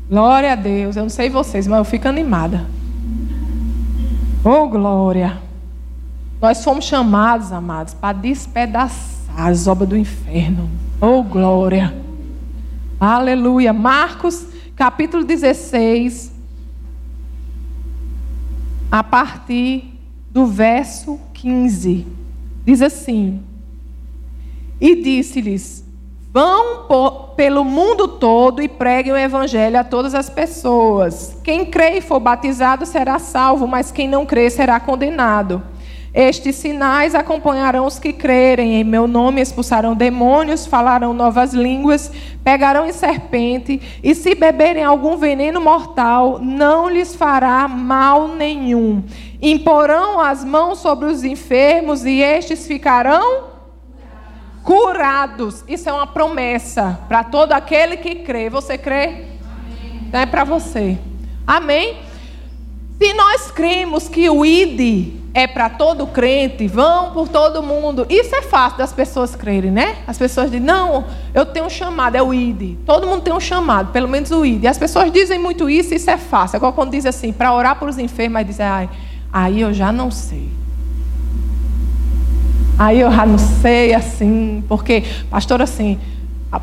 Glória 0.09 0.53
a 0.53 0.55
Deus. 0.55 0.95
Eu 0.95 1.03
não 1.03 1.09
sei 1.09 1.29
vocês, 1.29 1.67
mas 1.67 1.79
eu 1.79 1.85
fico 1.85 2.07
animada. 2.07 2.65
Oh, 4.43 4.67
glória. 4.67 5.41
Nós 6.41 6.63
fomos 6.63 6.85
chamados, 6.85 7.51
amados, 7.51 7.93
para 7.93 8.17
despedaçar 8.17 9.47
as 9.47 9.65
obras 9.67 9.87
do 9.87 9.97
inferno. 9.97 10.69
Oh, 10.99 11.23
glória. 11.23 11.95
Aleluia. 12.99 13.71
Marcos, 13.71 14.45
capítulo 14.75 15.23
16, 15.23 16.31
a 18.91 19.03
partir 19.03 19.93
do 20.29 20.45
verso 20.45 21.19
15. 21.33 22.05
Diz 22.65 22.81
assim: 22.81 23.41
E 24.79 25.01
disse-lhes: 25.01 25.85
Vão 26.33 26.85
por, 26.87 27.35
pelo 27.35 27.63
mundo 27.63 28.07
todo 28.07 28.59
e 28.59 28.67
preguem 28.67 29.13
o 29.13 29.17
evangelho 29.17 29.79
a 29.79 29.83
todas 29.83 30.15
as 30.15 30.31
pessoas. 30.31 31.37
Quem 31.43 31.63
crê 31.63 31.99
e 31.99 32.01
for 32.01 32.19
batizado 32.19 32.87
será 32.87 33.19
salvo, 33.19 33.67
mas 33.67 33.91
quem 33.91 34.07
não 34.07 34.25
crê 34.25 34.49
será 34.49 34.79
condenado. 34.79 35.61
Estes 36.11 36.55
sinais 36.55 37.13
acompanharão 37.13 37.85
os 37.85 37.99
que 37.99 38.11
crerem. 38.11 38.81
Em 38.81 38.83
meu 38.83 39.07
nome 39.07 39.41
expulsarão 39.41 39.93
demônios, 39.93 40.65
falarão 40.65 41.13
novas 41.13 41.53
línguas, 41.53 42.11
pegarão 42.43 42.87
em 42.87 42.93
serpente, 42.93 43.79
e 44.03 44.15
se 44.15 44.33
beberem 44.33 44.83
algum 44.83 45.17
veneno 45.17 45.61
mortal, 45.61 46.39
não 46.41 46.89
lhes 46.89 47.15
fará 47.15 47.67
mal 47.67 48.27
nenhum. 48.27 49.03
Imporão 49.39 50.19
as 50.19 50.43
mãos 50.43 50.79
sobre 50.79 51.05
os 51.05 51.23
enfermos 51.23 52.03
e 52.05 52.21
estes 52.21 52.65
ficarão 52.65 53.52
curados. 54.63 55.63
Isso 55.67 55.89
é 55.89 55.93
uma 55.93 56.07
promessa 56.07 56.99
para 57.07 57.23
todo 57.23 57.51
aquele 57.51 57.97
que 57.97 58.15
crê. 58.15 58.49
Você 58.49 58.77
crê? 58.77 59.25
Amém. 59.43 60.09
É 60.13 60.25
para 60.25 60.43
você. 60.43 60.97
Amém? 61.45 61.97
Se 62.99 63.13
nós 63.13 63.51
cremos 63.51 64.07
que 64.07 64.29
o 64.29 64.45
ID 64.45 65.21
é 65.33 65.47
para 65.47 65.67
todo 65.67 66.05
crente, 66.07 66.67
vão 66.67 67.11
por 67.11 67.27
todo 67.27 67.61
mundo. 67.61 68.05
Isso 68.09 68.33
é 68.35 68.41
fácil 68.41 68.77
das 68.77 68.93
pessoas 68.93 69.35
crerem, 69.35 69.71
né? 69.71 69.97
As 70.07 70.17
pessoas 70.17 70.51
dizem, 70.51 70.65
não, 70.65 71.05
eu 71.33 71.45
tenho 71.45 71.65
um 71.65 71.69
chamado, 71.69 72.15
é 72.15 72.21
o 72.21 72.33
ID. 72.33 72.77
Todo 72.85 73.07
mundo 73.07 73.23
tem 73.23 73.33
um 73.33 73.39
chamado, 73.39 73.91
pelo 73.91 74.07
menos 74.07 74.31
o 74.31 74.45
ID. 74.45 74.65
As 74.65 74.77
pessoas 74.77 75.11
dizem 75.11 75.39
muito 75.39 75.69
isso, 75.69 75.93
isso 75.93 76.09
é 76.09 76.17
fácil. 76.17 76.57
Agora 76.57 76.71
quando 76.71 76.91
dizem 76.91 77.09
assim, 77.09 77.33
para 77.33 77.53
orar 77.53 77.77
por 77.77 77.89
os 77.89 77.97
enfermos, 77.97 78.45
dizem, 78.45 78.65
ai, 78.65 78.89
aí 79.31 79.59
eu 79.61 79.73
já 79.73 79.91
não 79.91 80.11
sei. 80.11 80.62
Aí 82.77 83.01
eu 83.01 83.11
já 83.11 83.25
não 83.25 83.37
sei, 83.37 83.93
assim, 83.93 84.63
porque, 84.67 85.03
pastor, 85.29 85.61
assim, 85.61 85.99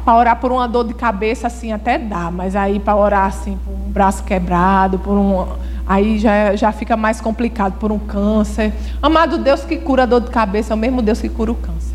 para 0.05 0.17
orar 0.17 0.37
por 0.37 0.51
uma 0.51 0.67
dor 0.67 0.87
de 0.87 0.95
cabeça, 0.95 1.47
assim, 1.47 1.73
até 1.73 1.99
dá, 1.99 2.31
mas 2.31 2.57
aí 2.57 2.79
para 2.81 2.97
orar, 2.97 3.27
assim, 3.27 3.59
por 3.65 3.73
um 3.73 3.91
braço 3.91 4.25
quebrado, 4.25 4.99
por 4.99 5.13
um. 5.13 5.47
Aí 5.87 6.19
já, 6.19 6.55
já 6.55 6.73
fica 6.73 6.97
mais 6.97 7.21
complicado, 7.21 7.79
por 7.79 7.91
um 7.91 7.99
câncer. 7.99 8.73
Amado 9.03 9.39
Deus 9.39 9.65
que 9.65 9.77
cura 9.77 10.05
a 10.05 10.07
dor 10.07 10.21
de 10.21 10.31
cabeça 10.31 10.73
é 10.73 10.75
o 10.75 10.79
mesmo 10.79 11.03
Deus 11.03 11.21
que 11.21 11.29
cura 11.29 11.53
o 11.53 11.55
câncer. 11.55 11.95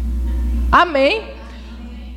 Amém? 0.71 1.23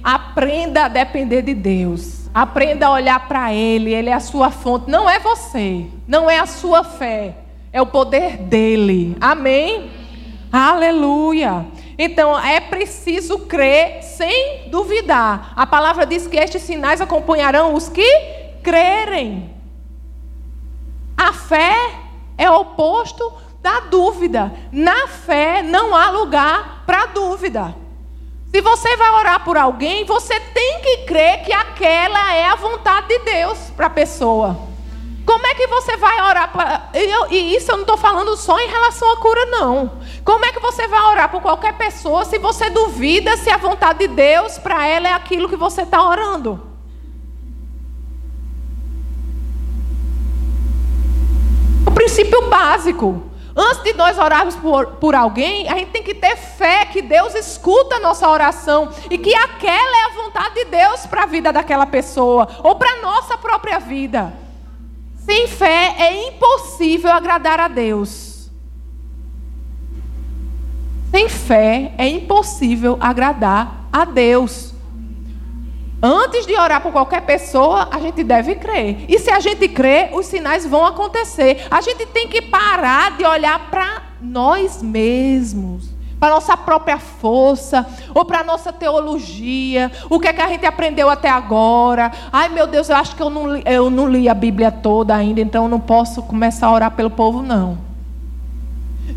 Aprenda 0.02 0.86
a 0.86 0.88
depender 0.88 1.42
de 1.42 1.54
Deus. 1.54 2.28
Aprenda 2.34 2.86
a 2.86 2.92
olhar 2.92 3.28
para 3.28 3.52
Ele, 3.52 3.92
Ele 3.92 4.10
é 4.10 4.14
a 4.14 4.20
sua 4.20 4.50
fonte. 4.50 4.90
Não 4.90 5.08
é 5.08 5.18
você, 5.18 5.86
não 6.06 6.28
é 6.28 6.38
a 6.38 6.46
sua 6.46 6.82
fé, 6.82 7.34
é 7.72 7.80
o 7.80 7.86
poder 7.86 8.36
dele. 8.38 9.16
Amém? 9.20 9.90
Aleluia. 10.50 11.66
Então 11.98 12.38
é 12.38 12.60
preciso 12.60 13.40
crer 13.40 14.04
sem 14.04 14.68
duvidar. 14.68 15.52
A 15.56 15.66
palavra 15.66 16.06
diz 16.06 16.28
que 16.28 16.36
estes 16.36 16.62
sinais 16.62 17.00
acompanharão 17.00 17.74
os 17.74 17.88
que 17.88 18.08
crerem. 18.62 19.52
A 21.16 21.32
fé 21.32 21.74
é 22.36 22.48
oposto 22.48 23.32
da 23.60 23.80
dúvida. 23.80 24.52
Na 24.70 25.08
fé 25.08 25.62
não 25.62 25.92
há 25.92 26.10
lugar 26.10 26.84
para 26.86 27.06
dúvida. 27.06 27.74
Se 28.52 28.60
você 28.60 28.96
vai 28.96 29.10
orar 29.14 29.44
por 29.44 29.56
alguém, 29.56 30.04
você 30.04 30.38
tem 30.38 30.80
que 30.80 30.98
crer 30.98 31.42
que 31.42 31.52
aquela 31.52 32.32
é 32.32 32.46
a 32.46 32.54
vontade 32.54 33.08
de 33.08 33.18
Deus 33.18 33.58
para 33.76 33.86
a 33.86 33.90
pessoa. 33.90 34.67
Como 35.28 35.46
é 35.46 35.54
que 35.54 35.66
você 35.66 35.94
vai 35.98 36.22
orar 36.22 36.50
para. 36.50 36.88
E 37.30 37.54
isso 37.54 37.70
eu 37.70 37.76
não 37.76 37.82
estou 37.82 37.98
falando 37.98 38.34
só 38.34 38.58
em 38.58 38.66
relação 38.66 39.12
à 39.12 39.16
cura, 39.18 39.44
não. 39.44 40.00
Como 40.24 40.42
é 40.42 40.52
que 40.52 40.58
você 40.58 40.88
vai 40.88 41.02
orar 41.02 41.30
por 41.30 41.42
qualquer 41.42 41.76
pessoa 41.76 42.24
se 42.24 42.38
você 42.38 42.70
duvida 42.70 43.36
se 43.36 43.50
a 43.50 43.58
vontade 43.58 43.98
de 43.98 44.08
Deus 44.08 44.56
para 44.56 44.86
ela 44.86 45.06
é 45.06 45.12
aquilo 45.12 45.46
que 45.46 45.54
você 45.54 45.82
está 45.82 46.02
orando? 46.02 46.58
O 51.86 51.90
princípio 51.90 52.48
básico. 52.48 53.30
Antes 53.54 53.82
de 53.82 53.92
nós 53.92 54.16
orarmos 54.16 54.56
por, 54.56 54.86
por 54.92 55.14
alguém, 55.14 55.68
a 55.68 55.74
gente 55.76 55.90
tem 55.90 56.02
que 56.02 56.14
ter 56.14 56.36
fé 56.36 56.86
que 56.86 57.02
Deus 57.02 57.34
escuta 57.34 57.96
a 57.96 58.00
nossa 58.00 58.26
oração 58.26 58.88
e 59.10 59.18
que 59.18 59.34
aquela 59.34 59.98
é 59.98 60.04
a 60.06 60.22
vontade 60.22 60.54
de 60.54 60.64
Deus 60.64 61.04
para 61.04 61.24
a 61.24 61.26
vida 61.26 61.52
daquela 61.52 61.84
pessoa 61.84 62.48
ou 62.64 62.76
para 62.76 62.92
a 62.92 63.02
nossa 63.02 63.36
própria 63.36 63.78
vida. 63.78 64.47
Sem 65.28 65.46
fé 65.46 65.94
é 65.98 66.26
impossível 66.28 67.12
agradar 67.12 67.60
a 67.60 67.68
Deus. 67.68 68.50
Sem 71.10 71.28
fé 71.28 71.92
é 71.98 72.08
impossível 72.08 72.96
agradar 72.98 73.86
a 73.92 74.06
Deus. 74.06 74.72
Antes 76.02 76.46
de 76.46 76.54
orar 76.56 76.80
por 76.80 76.92
qualquer 76.92 77.26
pessoa, 77.26 77.90
a 77.92 78.00
gente 78.00 78.24
deve 78.24 78.54
crer. 78.54 79.04
E 79.06 79.18
se 79.18 79.30
a 79.30 79.38
gente 79.38 79.68
crer, 79.68 80.14
os 80.14 80.24
sinais 80.24 80.64
vão 80.64 80.86
acontecer. 80.86 81.66
A 81.70 81.82
gente 81.82 82.06
tem 82.06 82.26
que 82.26 82.40
parar 82.40 83.18
de 83.18 83.26
olhar 83.26 83.68
para 83.68 84.04
nós 84.22 84.82
mesmos 84.82 85.87
para 86.18 86.34
nossa 86.34 86.56
própria 86.56 86.98
força, 86.98 87.86
ou 88.14 88.24
para 88.24 88.42
nossa 88.42 88.72
teologia, 88.72 89.90
o 90.10 90.18
que 90.18 90.28
é 90.28 90.32
que 90.32 90.40
a 90.40 90.48
gente 90.48 90.66
aprendeu 90.66 91.08
até 91.08 91.28
agora. 91.28 92.10
Ai 92.32 92.48
meu 92.48 92.66
Deus, 92.66 92.88
eu 92.88 92.96
acho 92.96 93.14
que 93.14 93.22
eu 93.22 93.30
não, 93.30 93.54
li, 93.54 93.62
eu 93.64 93.90
não 93.90 94.08
li 94.08 94.28
a 94.28 94.34
Bíblia 94.34 94.70
toda 94.70 95.14
ainda, 95.14 95.40
então 95.40 95.64
eu 95.64 95.68
não 95.68 95.80
posso 95.80 96.22
começar 96.22 96.66
a 96.66 96.72
orar 96.72 96.90
pelo 96.90 97.10
povo, 97.10 97.42
não. 97.42 97.78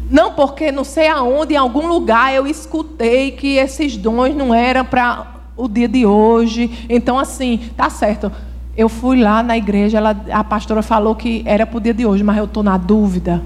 Não, 0.09 0.33
porque 0.33 0.71
não 0.71 0.83
sei 0.83 1.07
aonde, 1.07 1.53
em 1.53 1.57
algum 1.57 1.87
lugar, 1.87 2.33
eu 2.33 2.45
escutei 2.45 3.31
que 3.31 3.55
esses 3.55 3.95
dons 3.97 4.35
não 4.35 4.53
eram 4.53 4.85
para 4.85 5.25
o 5.55 5.67
dia 5.67 5.87
de 5.87 6.05
hoje. 6.05 6.85
Então, 6.89 7.17
assim, 7.17 7.69
tá 7.77 7.89
certo. 7.89 8.31
Eu 8.75 8.89
fui 8.89 9.21
lá 9.21 9.41
na 9.43 9.57
igreja, 9.57 9.97
ela, 9.97 10.15
a 10.31 10.43
pastora 10.43 10.81
falou 10.81 11.15
que 11.15 11.43
era 11.45 11.65
para 11.65 11.77
o 11.77 11.81
dia 11.81 11.93
de 11.93 12.05
hoje, 12.05 12.23
mas 12.23 12.37
eu 12.37 12.45
estou 12.45 12.63
na 12.63 12.77
dúvida. 12.77 13.41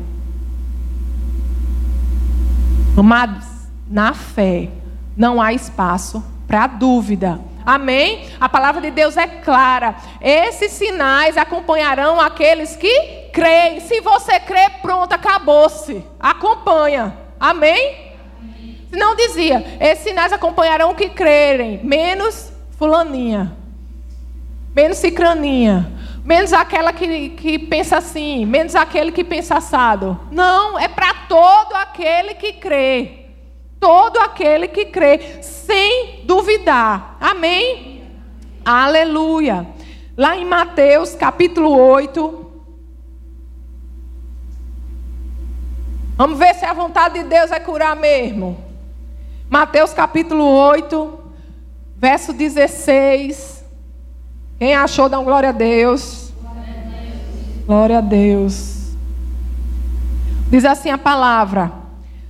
Amados, 2.98 3.46
na 3.90 4.14
fé 4.14 4.70
não 5.18 5.42
há 5.42 5.52
espaço 5.52 6.24
para 6.48 6.66
dúvida. 6.68 7.40
Amém? 7.66 8.30
A 8.40 8.48
palavra 8.48 8.80
de 8.80 8.92
Deus 8.92 9.18
é 9.18 9.28
clara. 9.28 9.96
Esses 10.22 10.72
sinais 10.72 11.36
acompanharão 11.36 12.22
aqueles 12.22 12.75
que 12.75 13.30
creem. 13.34 13.82
Se 13.82 14.00
você 14.00 14.40
crê, 14.40 14.70
pronto, 14.82 15.12
acabou-se. 15.12 16.06
Acompanha. 16.20 17.18
Amém? 17.40 18.14
Não 18.92 19.16
dizia, 19.16 19.78
esses 19.80 20.06
sinais 20.06 20.32
acompanharão 20.32 20.92
o 20.92 20.96
que 20.96 21.10
crerem, 21.10 21.82
menos 21.84 22.52
fulaninha, 22.78 23.54
menos 24.74 24.98
cicraninha, 25.00 25.92
menos 26.25 26.51
aquela 26.51 26.91
que, 26.91 27.29
que 27.29 27.60
pensa 27.60 28.00
assim, 28.00 28.46
menos 28.48 28.75
aquele 28.75 29.12
que 29.12 29.24
pensa 29.24 29.58
assado. 29.58 30.20
Não, 30.32 30.77
é 30.79 30.88
para 30.88 31.13
todo 31.29 31.75
aquele 31.75 32.34
que 32.34 32.53
crê. 32.53 33.27
Todo 33.79 34.17
aquele 34.17 34.67
que 34.67 34.86
crê, 34.86 35.44
sem 35.44 36.24
duvidar. 36.25 37.17
Amém? 37.22 38.03
Aleluia. 38.65 39.67
Lá 40.17 40.36
em 40.36 40.46
Mateus 40.46 41.13
capítulo 41.13 41.77
8. 41.77 42.44
Vamos 46.17 46.39
ver 46.39 46.55
se 46.55 46.65
a 46.65 46.74
vontade 46.74 47.20
de 47.20 47.25
Deus 47.25 47.51
é 47.51 47.60
curar 47.60 47.96
mesmo. 47.96 48.58
Mateus 49.48 49.94
capítulo 49.94 50.44
8, 50.44 51.20
verso 51.98 52.34
16. 52.34 53.55
Quem 54.58 54.74
achou, 54.74 55.10
dá 55.10 55.20
um 55.20 55.26
glória 55.26 55.50
a 55.50 55.52
Deus. 55.52 56.32
Glória 57.66 57.98
a 57.98 58.02
Deus. 58.02 58.92
Diz 60.50 60.64
assim 60.64 60.90
a 60.90 60.98
palavra: 60.98 61.72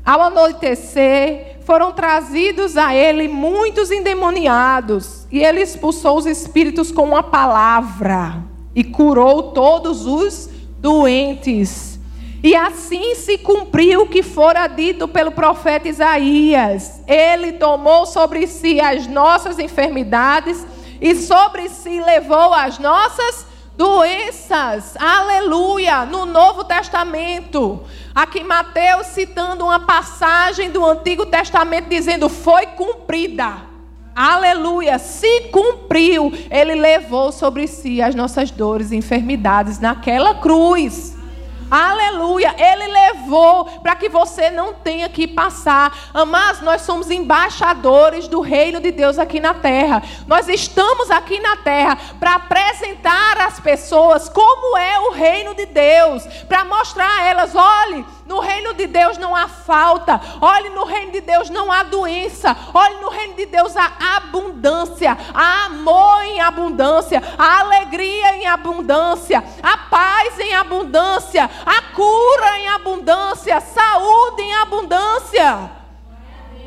Ao 0.04 0.22
anoitecer, 0.22 1.58
foram 1.66 1.92
trazidos 1.92 2.78
a 2.78 2.96
ele 2.96 3.28
muitos 3.28 3.92
endemoniados, 3.92 5.28
e 5.32 5.44
ele 5.44 5.62
expulsou 5.62 6.18
os 6.18 6.26
espíritos 6.26 6.92
com 6.92 7.04
uma 7.04 7.22
palavra 7.22 8.44
e 8.74 8.84
curou 8.84 9.52
todos 9.52 10.08
os 10.08 10.50
doentes. 10.80 12.00
E 12.44 12.56
assim 12.56 13.16
se 13.16 13.38
cumpriu 13.38 14.04
o 14.04 14.08
que 14.08 14.22
fora 14.22 14.68
dito 14.68 15.08
pelo 15.08 15.32
profeta 15.32 15.88
Isaías. 15.88 17.02
Ele 17.08 17.54
tomou 17.54 18.06
sobre 18.06 18.46
si 18.46 18.80
as 18.80 19.08
nossas 19.08 19.58
enfermidades 19.58 20.66
e 21.06 21.14
sobre 21.14 21.70
si 21.70 22.02
levou 22.02 22.52
as 22.52 22.80
nossas 22.80 23.46
doenças. 23.78 24.98
Aleluia! 24.98 26.04
No 26.04 26.26
Novo 26.26 26.64
Testamento. 26.64 27.84
Aqui 28.16 28.44
Mateus 28.44 29.06
citando 29.08 29.66
uma 29.66 29.82
passagem 29.82 30.72
do 30.72 30.84
Antigo 30.84 31.28
Testamento 31.28 31.88
dizendo: 31.88 32.28
"Foi 32.28 32.66
cumprida". 32.66 33.54
Aleluia, 34.16 34.98
se 34.98 35.42
cumpriu. 35.52 36.34
Ele 36.50 36.74
levou 36.74 37.32
sobre 37.32 37.68
si 37.68 38.02
as 38.02 38.16
nossas 38.16 38.50
dores 38.50 38.92
e 38.92 38.96
enfermidades 38.96 39.78
naquela 39.78 40.34
cruz. 40.34 41.15
Aleluia, 41.70 42.56
Ele 42.58 42.88
levou 42.88 43.66
para 43.82 43.96
que 43.96 44.08
você 44.10 44.50
não 44.50 44.74
tenha 44.74 45.10
que 45.10 45.28
passar. 45.28 45.96
Mas 46.28 46.62
nós 46.62 46.82
somos 46.82 47.10
embaixadores 47.10 48.28
do 48.28 48.42
reino 48.42 48.80
de 48.80 48.92
Deus 48.92 49.18
aqui 49.18 49.40
na 49.40 49.54
terra. 49.54 50.04
Nós 50.28 50.48
estamos 50.48 51.10
aqui 51.10 51.40
na 51.40 51.58
terra 51.58 51.98
para 52.20 52.36
apresentar 52.36 53.40
às 53.42 53.60
pessoas 53.60 54.30
como 54.30 54.78
é 54.78 55.00
o 55.00 55.12
reino 55.12 55.56
de 55.56 55.66
Deus, 55.66 56.26
para 56.48 56.66
mostrar 56.66 57.10
a 57.10 57.24
elas: 57.26 57.56
olhe, 57.56 58.06
no 58.26 58.40
reino 58.40 58.74
de 58.74 58.88
Deus 58.88 59.18
não 59.20 59.36
há 59.36 59.48
falta. 59.48 60.20
Olhe, 60.42 60.70
no 60.70 60.84
reino 60.84 61.12
de 61.12 61.22
Deus 61.22 61.50
não 61.50 61.72
há 61.72 61.84
doença. 61.84 62.58
Olhe, 62.74 62.96
no 62.96 63.10
reino 63.10 63.36
de 63.36 63.46
Deus 63.46 63.78
há 63.78 63.92
abundância, 64.18 65.16
há 65.32 65.66
amor 65.66 66.24
em 66.24 66.42
abundância, 66.42 67.22
há 67.38 67.60
alegria 67.60 68.36
em 68.38 68.48
abundância, 68.48 69.44
há 69.62 69.78
paz 69.78 70.40
em 70.40 70.56
abundância, 70.56 71.50
há 71.66 71.82
cura 71.94 72.60
em 72.60 72.68
abundância, 72.70 73.62
saúde 73.62 74.42
em 74.42 74.56
abundância. 74.56 75.72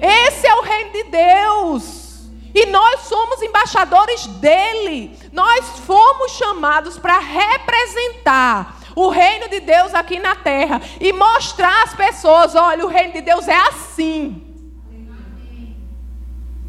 Esse 0.01 0.47
é 0.47 0.55
o 0.55 0.63
reino 0.63 0.93
de 0.93 1.03
Deus. 1.05 2.09
E 2.55 2.67
nós 2.67 3.01
somos 3.01 3.43
embaixadores 3.43 4.27
dele. 4.27 5.19
Nós 5.33 5.81
fomos 5.81 6.33
chamados 6.33 6.99
para 6.99 7.19
representar 7.19 8.79
o 8.99 9.11
reino 9.11 9.49
de 9.49 9.61
Deus 9.61 9.95
aqui 9.95 10.19
na 10.19 10.35
terra 10.35 10.83
e 11.01 11.13
mostrar 11.13 11.85
às 11.85 11.95
pessoas: 11.95 12.55
olha, 12.55 12.85
o 12.85 12.89
reino 12.89 13.13
de 13.13 13.21
Deus 13.21 13.47
é 13.47 13.57
assim. 13.69 14.43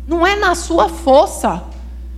Não 0.08 0.26
é 0.26 0.36
na 0.36 0.56
sua 0.56 0.88
força. 0.89 1.63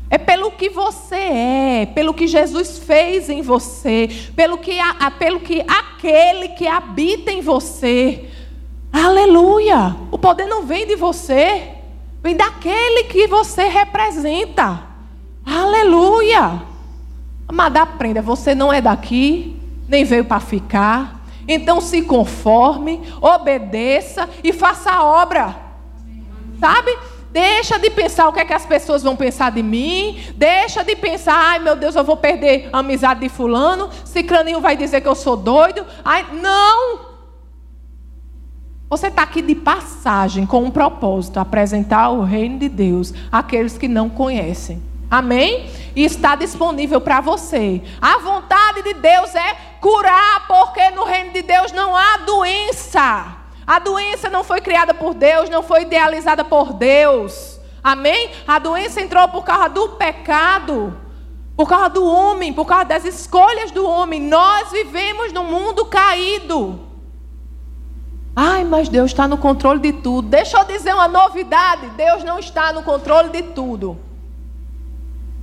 É 0.10 0.18
pelo 0.18 0.52
que 0.52 0.70
você 0.70 1.16
é, 1.16 1.86
pelo 1.96 2.14
que 2.14 2.28
Jesus 2.28 2.78
fez 2.80 3.30
em 3.30 3.42
você, 3.42 4.10
pelo 4.36 4.58
que, 4.58 4.78
a, 4.78 5.10
pelo 5.12 5.40
que 5.40 5.64
aquele 5.66 6.50
que 6.50 6.68
habita 6.68 7.32
em 7.32 7.40
você. 7.40 8.30
Aleluia! 8.92 9.96
O 10.12 10.18
poder 10.18 10.48
não 10.48 10.66
vem 10.66 10.86
de 10.86 10.98
você, 10.98 11.76
vem 12.22 12.36
daquele 12.36 13.06
que 13.06 13.26
você 13.28 13.70
representa. 13.70 14.84
Aleluia! 15.46 16.62
Amada, 17.48 17.82
aprenda, 17.82 18.22
você 18.22 18.54
não 18.54 18.72
é 18.72 18.82
daqui, 18.82 19.61
nem 19.88 20.04
veio 20.04 20.26
para 20.26 20.40
ficar. 20.40 21.22
Então 21.48 21.82
se 21.82 22.02
conforme, 22.02 23.02
obedeça 23.20 24.30
e 24.44 24.54
faça 24.54 24.92
a 24.92 25.04
obra. 25.04 25.56
Sabe? 26.60 26.98
Deixa 27.32 27.80
de 27.80 27.90
pensar 27.90 28.28
o 28.28 28.34
que 28.34 28.42
é 28.42 28.46
que 28.46 28.54
as 28.54 28.66
pessoas 28.66 29.02
vão 29.02 29.16
pensar 29.16 29.52
de 29.52 29.64
mim. 29.64 30.22
Deixa 30.36 30.84
de 30.84 30.96
pensar, 30.96 31.34
ai 31.36 31.60
meu 31.60 31.76
Deus, 31.76 31.96
eu 31.96 32.04
vou 32.04 32.18
perder 32.18 32.70
a 32.74 32.80
amizade 32.80 33.22
de 33.22 33.30
fulano. 33.30 33.90
Cicraninho 34.04 34.60
vai 34.60 34.76
dizer 34.76 35.02
que 35.02 35.08
eu 35.08 35.16
sou 35.16 35.38
doido. 35.38 35.86
Ai, 36.04 36.26
não! 36.34 37.12
Você 38.90 39.08
está 39.08 39.24
aqui 39.24 39.42
de 39.42 39.56
passagem 39.56 40.46
com 40.46 40.64
um 40.66 40.70
propósito, 40.70 41.40
apresentar 41.40 42.10
o 42.10 42.24
reino 42.24 42.60
de 42.60 42.68
Deus 42.68 43.14
àqueles 43.32 43.78
que 43.78 43.88
não 43.88 44.10
conhecem. 44.10 44.84
Amém? 45.10 45.70
E 45.96 46.04
está 46.04 46.36
disponível 46.36 47.00
para 47.00 47.22
você. 47.22 47.82
A 48.02 48.18
vontade 48.18 48.82
de 48.82 48.94
Deus 48.96 49.34
é 49.34 49.71
curar, 49.82 50.48
porque 50.48 50.92
no 50.92 51.04
reino 51.04 51.32
de 51.32 51.42
Deus 51.42 51.72
não 51.72 51.98
há 51.98 52.18
doença. 52.18 53.36
A 53.66 53.80
doença 53.80 54.30
não 54.30 54.44
foi 54.44 54.62
criada 54.62 54.94
por 54.94 55.14
Deus, 55.14 55.50
não 55.50 55.64
foi 55.64 55.82
idealizada 55.82 56.44
por 56.44 56.72
Deus. 56.72 57.60
Amém? 57.84 58.30
A 58.48 58.60
doença 58.60 59.02
entrou 59.02 59.28
por 59.30 59.44
causa 59.44 59.70
do 59.70 59.90
pecado, 59.90 60.96
por 61.58 61.68
causa 61.68 61.90
do 61.90 62.06
homem, 62.06 62.54
por 62.54 62.66
causa 62.66 62.86
das 62.86 63.06
escolhas 63.06 63.72
do 63.72 63.88
homem. 63.88 64.22
Nós 64.22 64.72
vivemos 64.72 65.34
num 65.34 65.46
mundo 65.46 65.86
caído. 65.86 66.80
Ai, 68.36 68.64
mas 68.64 68.88
Deus 68.88 69.12
está 69.12 69.28
no 69.28 69.38
controle 69.38 69.80
de 69.80 69.94
tudo. 69.94 70.28
Deixa 70.28 70.58
eu 70.60 70.66
dizer 70.66 70.94
uma 70.94 71.08
novidade: 71.08 71.88
Deus 71.98 72.24
não 72.24 72.38
está 72.38 72.72
no 72.72 72.84
controle 72.84 73.30
de 73.30 73.42
tudo. 73.42 73.98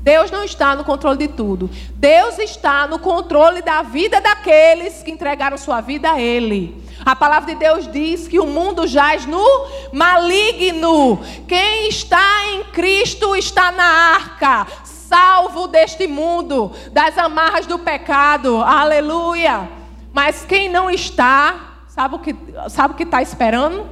Deus 0.08 0.30
não 0.30 0.42
está 0.42 0.74
no 0.74 0.84
controle 0.84 1.18
de 1.18 1.28
tudo. 1.28 1.68
Deus 1.96 2.38
está 2.38 2.86
no 2.86 2.98
controle 2.98 3.60
da 3.60 3.82
vida 3.82 4.22
daqueles 4.22 5.02
que 5.02 5.10
entregaram 5.10 5.58
sua 5.58 5.82
vida 5.82 6.12
a 6.12 6.18
Ele. 6.18 6.82
A 7.04 7.14
palavra 7.14 7.52
de 7.52 7.60
Deus 7.60 7.86
diz 7.86 8.26
que 8.26 8.40
o 8.40 8.46
mundo 8.46 8.86
jaz 8.86 9.26
no 9.26 9.44
maligno. 9.92 11.20
Quem 11.46 11.90
está 11.90 12.46
em 12.46 12.64
Cristo 12.72 13.36
está 13.36 13.70
na 13.70 13.84
arca, 13.84 14.66
salvo 14.82 15.68
deste 15.68 16.06
mundo, 16.06 16.72
das 16.90 17.18
amarras 17.18 17.66
do 17.66 17.78
pecado. 17.78 18.62
Aleluia. 18.62 19.68
Mas 20.10 20.42
quem 20.42 20.70
não 20.70 20.88
está, 20.88 21.82
sabe 21.86 22.14
o 22.14 22.18
que 22.18 22.34
sabe 22.70 22.94
o 22.94 22.96
que 22.96 23.02
está 23.02 23.20
esperando? 23.20 23.86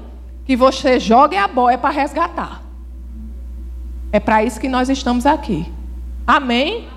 Que 0.47 0.57
você 0.57 0.99
jogue 0.99 1.37
a 1.37 1.47
boia 1.47 1.77
para 1.77 1.91
resgatar. 1.91 2.63
É 4.11 4.19
para 4.19 4.43
isso 4.43 4.59
que 4.59 4.67
nós 4.67 4.89
estamos 4.89 5.27
aqui. 5.27 5.76
Amém? 6.27 6.89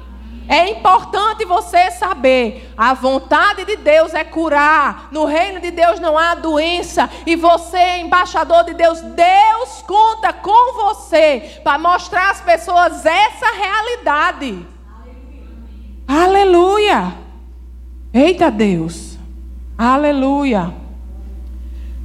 É 0.50 0.68
importante 0.72 1.46
você 1.46 1.92
saber, 1.92 2.74
a 2.76 2.96
vontade 2.96 3.64
de 3.66 3.76
Deus 3.76 4.16
é 4.16 4.24
curar. 4.24 5.08
No 5.12 5.26
reino 5.26 5.60
de 5.60 5.70
Deus 5.70 6.00
não 6.00 6.18
há 6.18 6.34
doença. 6.34 7.08
E 7.24 7.36
você 7.36 7.78
é 7.78 8.02
embaixador 8.02 8.64
de 8.64 8.74
Deus. 8.74 9.00
Deus 9.00 9.84
conta 9.86 10.34
com 10.34 10.74
você 10.74 11.60
para 11.64 11.78
mostrar 11.78 12.32
às 12.32 12.42
pessoas 12.42 13.06
essa 13.06 13.46
realidade. 13.54 14.66
Aleluia. 16.08 16.96
Aleluia. 16.96 17.14
Eita 18.12 18.50
Deus. 18.50 19.20
Aleluia. 19.78 20.74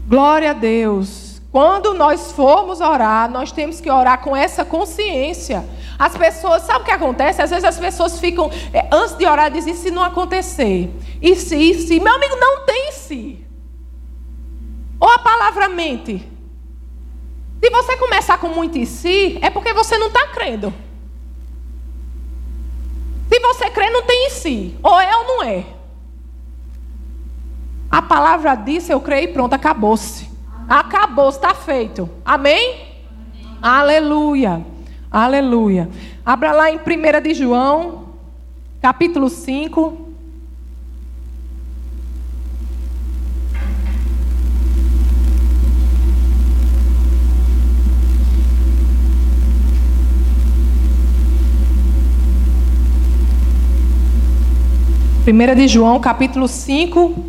Glória 0.07 0.51
a 0.51 0.55
Deus. 0.55 1.41
Quando 1.51 1.95
nós 1.95 2.33
formos 2.33 2.83
orar, 2.83 3.31
nós 3.31 3.53
temos 3.53 3.81
que 3.81 3.91
orar 3.91 4.21
com 4.21 4.37
essa 4.37 4.67
consciência 4.67 5.65
as 5.99 6.17
pessoas, 6.17 6.63
sabe 6.63 6.81
o 6.81 6.85
que 6.85 6.91
acontece? 6.91 7.41
Às 7.41 7.51
vezes 7.51 7.65
as 7.65 7.79
pessoas 7.79 8.19
ficam, 8.19 8.51
é, 8.73 8.89
antes 8.93 9.17
de 9.17 9.27
orar, 9.27 9.51
dizem: 9.51 9.73
e 9.73 9.77
se 9.77 9.91
não 9.91 10.03
acontecer? 10.03 10.91
E 11.21 11.37
se, 11.37 11.57
e 11.57 11.75
se? 11.75 12.01
Meu 12.01 12.15
amigo, 12.15 12.37
não 12.37 12.65
tem 12.65 12.93
se. 12.93 13.45
Ou 14.99 15.09
a 15.09 15.19
palavra 15.19 15.69
mente. 15.69 16.31
Se 17.63 17.71
você 17.71 17.97
começar 17.97 18.39
com 18.39 18.49
muito 18.49 18.77
e 18.77 18.85
si, 18.85 19.39
é 19.41 19.49
porque 19.49 19.73
você 19.73 19.97
não 19.97 20.09
está 20.09 20.29
crendo. 20.29 20.73
Se 23.33 23.41
você 23.41 23.71
crê, 23.71 23.91
não 23.91 24.03
tem 24.03 24.27
em 24.27 24.31
si. 24.31 24.77
Ou 24.83 25.01
é 25.01 25.17
ou 25.17 25.25
não 25.25 25.43
é. 25.43 25.65
A 27.91 28.03
palavra 28.03 28.55
disse, 28.55 28.93
eu 28.93 29.01
creio 29.01 29.31
e 29.31 29.33
pronto, 29.33 29.55
acabou-se. 29.55 30.29
Acabou. 30.69 30.79
acabou, 30.79 31.29
está 31.29 31.55
feito. 31.55 32.11
Amém? 32.25 32.75
Amém? 32.75 33.59
Aleluia. 33.63 34.74
Aleluia. 35.15 35.89
Abra 36.27 36.51
lá 36.51 36.73
em 36.73 36.77
1 36.77 37.23
de 37.23 37.35
João, 37.35 38.07
capítulo 38.83 39.29
5. 39.29 40.09
Primeira 55.23 55.55
de 55.55 55.69
João, 55.69 56.01
capítulo 56.01 56.49
5, 56.49 57.25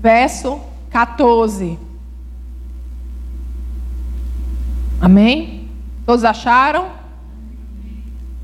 verso 0.00 0.60
14. 0.90 1.78
Amém? 5.00 5.57
Todos 6.08 6.24
acharam? 6.24 6.90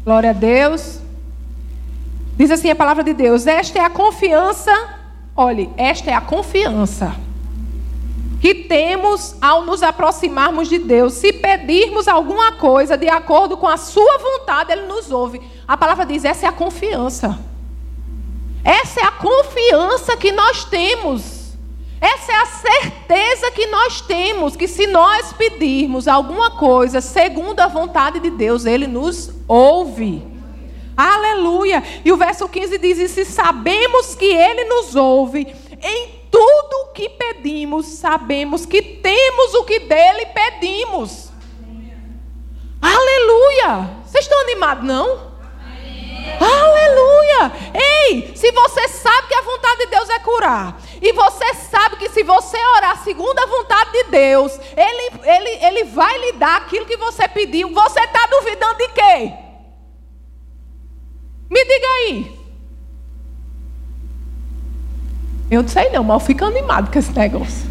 Glória 0.04 0.28
a 0.28 0.32
Deus. 0.34 1.00
Diz 2.36 2.50
assim 2.50 2.68
a 2.68 2.76
palavra 2.76 3.02
de 3.02 3.14
Deus: 3.14 3.46
Esta 3.46 3.78
é 3.78 3.82
a 3.82 3.88
confiança, 3.88 4.70
olhe, 5.34 5.70
esta 5.78 6.10
é 6.10 6.12
a 6.12 6.20
confiança 6.20 7.16
que 8.38 8.54
temos 8.54 9.34
ao 9.40 9.64
nos 9.64 9.82
aproximarmos 9.82 10.68
de 10.68 10.76
Deus. 10.78 11.14
Se 11.14 11.32
pedirmos 11.32 12.06
alguma 12.06 12.52
coisa 12.52 12.98
de 12.98 13.08
acordo 13.08 13.56
com 13.56 13.66
a 13.66 13.78
Sua 13.78 14.18
vontade, 14.18 14.70
Ele 14.70 14.86
nos 14.86 15.10
ouve. 15.10 15.40
A 15.66 15.74
palavra 15.74 16.04
diz: 16.04 16.22
essa 16.26 16.44
é 16.44 16.48
a 16.50 16.52
confiança. 16.52 17.38
Essa 18.62 19.00
é 19.00 19.04
a 19.04 19.12
confiança 19.12 20.18
que 20.18 20.32
nós 20.32 20.66
temos. 20.66 21.33
Essa 22.04 22.32
é 22.32 22.36
a 22.36 22.46
certeza 22.46 23.50
que 23.50 23.64
nós 23.68 24.02
temos 24.02 24.54
que 24.54 24.68
se 24.68 24.86
nós 24.86 25.32
pedirmos 25.32 26.06
alguma 26.06 26.50
coisa 26.50 27.00
segundo 27.00 27.58
a 27.60 27.66
vontade 27.66 28.20
de 28.20 28.28
Deus, 28.28 28.66
Ele 28.66 28.86
nos 28.86 29.32
ouve. 29.48 30.22
Aleluia. 30.94 31.82
E 32.04 32.12
o 32.12 32.16
verso 32.18 32.46
15 32.46 32.76
diz: 32.76 32.98
E 32.98 33.08
se 33.08 33.24
sabemos 33.24 34.14
que 34.14 34.26
Ele 34.26 34.64
nos 34.64 34.94
ouve, 34.94 35.46
em 35.82 36.08
tudo 36.30 36.74
o 36.82 36.92
que 36.92 37.08
pedimos, 37.08 37.86
sabemos 37.86 38.66
que 38.66 38.82
temos 38.82 39.54
o 39.54 39.64
que 39.64 39.80
dele 39.80 40.26
pedimos. 40.26 41.30
Aleluia. 42.82 43.90
Vocês 44.04 44.26
estão 44.26 44.42
animados, 44.42 44.84
não? 44.84 45.33
Aleluia! 46.40 47.52
Ei, 47.74 48.32
se 48.34 48.50
você 48.52 48.88
sabe 48.88 49.28
que 49.28 49.34
a 49.34 49.42
vontade 49.42 49.78
de 49.80 49.86
Deus 49.86 50.08
é 50.08 50.18
curar, 50.20 50.80
e 51.00 51.12
você 51.12 51.54
sabe 51.54 51.96
que 51.96 52.08
se 52.10 52.22
você 52.22 52.56
orar 52.76 53.02
segundo 53.02 53.38
a 53.38 53.46
vontade 53.46 53.92
de 53.92 54.04
Deus, 54.04 54.58
Ele, 54.76 55.20
ele, 55.24 55.66
ele 55.66 55.84
vai 55.84 56.18
lhe 56.18 56.32
dar 56.32 56.56
aquilo 56.56 56.86
que 56.86 56.96
você 56.96 57.28
pediu, 57.28 57.72
você 57.72 58.00
está 58.00 58.26
duvidando 58.26 58.78
de 58.78 58.88
quê? 58.88 59.32
Me 61.50 61.64
diga 61.64 61.86
aí. 61.86 62.44
Eu 65.50 65.62
não 65.62 65.68
sei 65.68 65.90
não, 65.90 66.02
mas 66.02 66.20
eu 66.20 66.26
fico 66.26 66.44
animado 66.44 66.90
com 66.90 66.98
esse 66.98 67.12
negócio. 67.12 67.68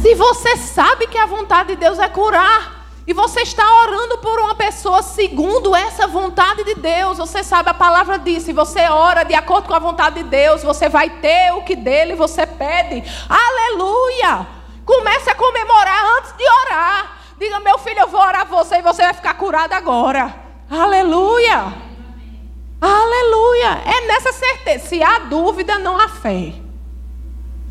Se 0.00 0.14
você 0.14 0.56
sabe 0.56 1.06
que 1.06 1.18
a 1.18 1.26
vontade 1.26 1.70
de 1.70 1.76
Deus 1.76 1.98
é 1.98 2.08
curar, 2.08 2.81
e 3.04 3.12
você 3.12 3.40
está 3.40 3.64
orando 3.82 4.18
por 4.18 4.38
uma 4.38 4.54
pessoa 4.54 5.02
segundo 5.02 5.74
essa 5.74 6.06
vontade 6.06 6.62
de 6.62 6.76
Deus. 6.76 7.18
Você 7.18 7.42
sabe, 7.42 7.70
a 7.70 7.74
palavra 7.74 8.18
diz: 8.18 8.44
se 8.44 8.52
você 8.52 8.82
ora 8.88 9.24
de 9.24 9.34
acordo 9.34 9.66
com 9.66 9.74
a 9.74 9.78
vontade 9.78 10.22
de 10.22 10.28
Deus, 10.28 10.62
você 10.62 10.88
vai 10.88 11.10
ter 11.10 11.52
o 11.52 11.62
que 11.62 11.74
dele 11.74 12.14
você 12.14 12.46
pede. 12.46 13.02
Aleluia! 13.28 14.46
Comece 14.84 15.30
a 15.30 15.34
comemorar 15.34 16.04
antes 16.18 16.32
de 16.36 16.44
orar. 16.44 17.18
Diga, 17.38 17.58
meu 17.60 17.78
filho, 17.78 18.00
eu 18.00 18.08
vou 18.08 18.20
orar 18.20 18.46
você 18.46 18.76
e 18.76 18.82
você 18.82 19.02
vai 19.02 19.14
ficar 19.14 19.34
curado 19.34 19.72
agora. 19.72 20.32
Aleluia! 20.70 21.74
Aleluia! 22.80 23.82
É 23.84 24.06
nessa 24.06 24.32
certeza. 24.32 24.86
Se 24.86 25.02
há 25.02 25.18
dúvida, 25.20 25.76
não 25.78 25.98
há 25.98 26.08
fé. 26.08 26.52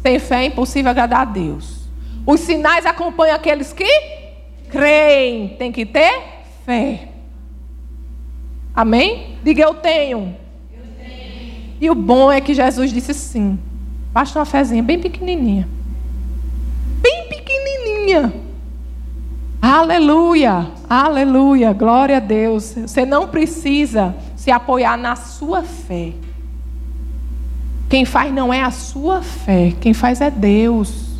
Sem 0.01 0.19
fé 0.19 0.43
é 0.43 0.45
impossível 0.45 0.91
agradar 0.91 1.21
a 1.21 1.25
Deus. 1.25 1.81
Os 2.25 2.41
sinais 2.41 2.85
acompanham 2.85 3.35
aqueles 3.35 3.71
que 3.71 4.20
creem, 4.71 5.49
tem 5.49 5.71
que 5.71 5.85
ter 5.85 6.23
fé. 6.65 7.09
Amém? 8.73 9.37
Diga 9.43 9.63
eu 9.63 9.73
tenho. 9.73 10.35
eu 10.73 10.83
tenho. 10.97 11.53
E 11.79 11.89
o 11.89 11.95
bom 11.95 12.31
é 12.31 12.39
que 12.39 12.53
Jesus 12.53 12.91
disse 12.91 13.13
sim. 13.13 13.59
Basta 14.13 14.39
uma 14.39 14.45
fezinha 14.45 14.81
bem 14.81 14.99
pequenininha. 14.99 15.67
Bem 17.01 17.27
pequenininha. 17.27 18.33
Aleluia, 19.61 20.71
aleluia, 20.89 21.71
glória 21.71 22.17
a 22.17 22.19
Deus. 22.19 22.73
Você 22.73 23.05
não 23.05 23.27
precisa 23.27 24.15
se 24.35 24.49
apoiar 24.49 24.97
na 24.97 25.15
sua 25.15 25.61
fé. 25.61 26.13
Quem 27.87 28.05
faz 28.05 28.33
não 28.33 28.53
é 28.53 28.63
a 28.63 28.71
sua 28.71 29.21
fé, 29.21 29.73
quem 29.79 29.93
faz 29.93 30.21
é 30.21 30.31
Deus. 30.31 31.10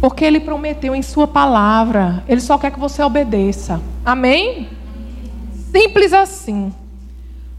Porque 0.00 0.24
Ele 0.24 0.40
prometeu 0.40 0.94
em 0.94 1.02
Sua 1.02 1.26
palavra. 1.26 2.22
Ele 2.28 2.40
só 2.40 2.58
quer 2.58 2.70
que 2.70 2.78
você 2.78 3.02
obedeça. 3.02 3.80
Amém? 4.04 4.68
Simples 5.72 6.12
assim. 6.12 6.72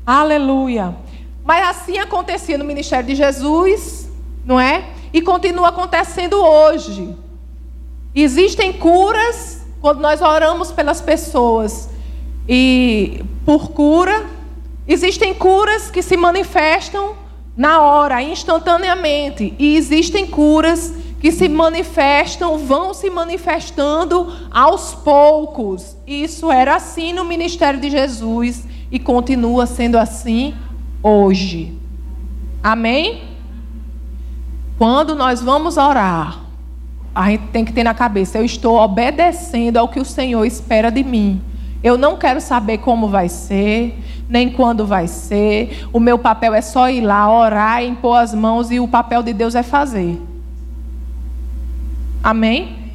Aleluia. 0.05 0.95
Mas 1.43 1.67
assim 1.67 1.97
acontecia 1.97 2.57
no 2.57 2.65
ministério 2.65 3.07
de 3.07 3.15
Jesus, 3.15 4.09
não 4.45 4.59
é? 4.59 4.85
E 5.13 5.21
continua 5.21 5.69
acontecendo 5.69 6.35
hoje. 6.35 7.15
Existem 8.13 8.73
curas 8.73 9.65
quando 9.81 9.99
nós 9.99 10.21
oramos 10.21 10.71
pelas 10.71 10.99
pessoas 10.99 11.89
e 12.49 13.23
por 13.45 13.69
cura, 13.69 14.25
existem 14.87 15.33
curas 15.33 15.91
que 15.91 16.01
se 16.01 16.17
manifestam 16.17 17.15
na 17.55 17.81
hora, 17.81 18.21
instantaneamente, 18.21 19.53
e 19.57 19.75
existem 19.75 20.27
curas 20.27 20.91
que 20.91 21.06
se 21.31 21.49
manifestam, 21.49 22.57
vão 22.59 22.93
se 22.93 23.09
manifestando 23.09 24.31
aos 24.51 24.93
poucos. 24.93 25.97
Isso 26.05 26.51
era 26.51 26.75
assim 26.75 27.11
no 27.11 27.25
ministério 27.25 27.79
de 27.79 27.89
Jesus 27.89 28.65
e 28.91 28.99
continua 28.99 29.65
sendo 29.65 29.97
assim 29.97 30.53
hoje. 31.01 31.77
Amém? 32.63 33.23
Quando 34.77 35.15
nós 35.15 35.41
vamos 35.41 35.75
orar, 35.75 36.39
a 37.15 37.31
gente 37.31 37.47
tem 37.47 37.65
que 37.65 37.73
ter 37.73 37.83
na 37.83 37.95
cabeça: 37.95 38.37
eu 38.37 38.45
estou 38.45 38.77
obedecendo 38.79 39.77
ao 39.77 39.87
que 39.87 39.99
o 39.99 40.05
Senhor 40.05 40.45
espera 40.45 40.91
de 40.91 41.03
mim. 41.03 41.41
Eu 41.83 41.97
não 41.97 42.17
quero 42.17 42.41
saber 42.41 42.79
como 42.79 43.07
vai 43.07 43.29
ser, 43.29 43.97
nem 44.29 44.49
quando 44.49 44.85
vai 44.85 45.07
ser. 45.07 45.87
O 45.91 45.99
meu 45.99 46.19
papel 46.19 46.53
é 46.53 46.61
só 46.61 46.89
ir 46.89 47.01
lá, 47.01 47.31
orar, 47.31 47.83
impor 47.83 48.17
as 48.17 48.33
mãos 48.33 48.71
e 48.71 48.79
o 48.79 48.87
papel 48.87 49.23
de 49.23 49.33
Deus 49.33 49.55
é 49.55 49.63
fazer. 49.63 50.19
Amém? 52.23 52.91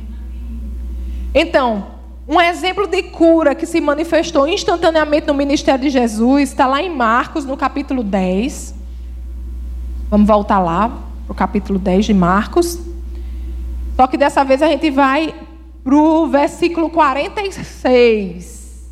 Então, 1.34 1.86
um 2.28 2.40
exemplo 2.40 2.86
de 2.86 3.02
cura 3.04 3.54
que 3.54 3.66
se 3.66 3.80
manifestou 3.80 4.46
instantaneamente 4.46 5.26
no 5.26 5.34
ministério 5.34 5.80
de 5.80 5.90
Jesus 5.90 6.50
está 6.50 6.66
lá 6.66 6.82
em 6.82 6.94
Marcos, 6.94 7.44
no 7.44 7.56
capítulo 7.56 8.02
10. 8.02 8.74
Vamos 10.08 10.26
voltar 10.26 10.58
lá 10.58 10.88
para 11.26 11.32
o 11.32 11.34
capítulo 11.34 11.78
10 11.78 12.06
de 12.06 12.14
Marcos. 12.14 12.78
Só 13.96 14.06
que 14.06 14.16
dessa 14.16 14.44
vez 14.44 14.62
a 14.62 14.68
gente 14.68 14.90
vai 14.90 15.34
para 15.82 15.94
o 15.94 16.28
versículo 16.28 16.90
46. 16.90 18.90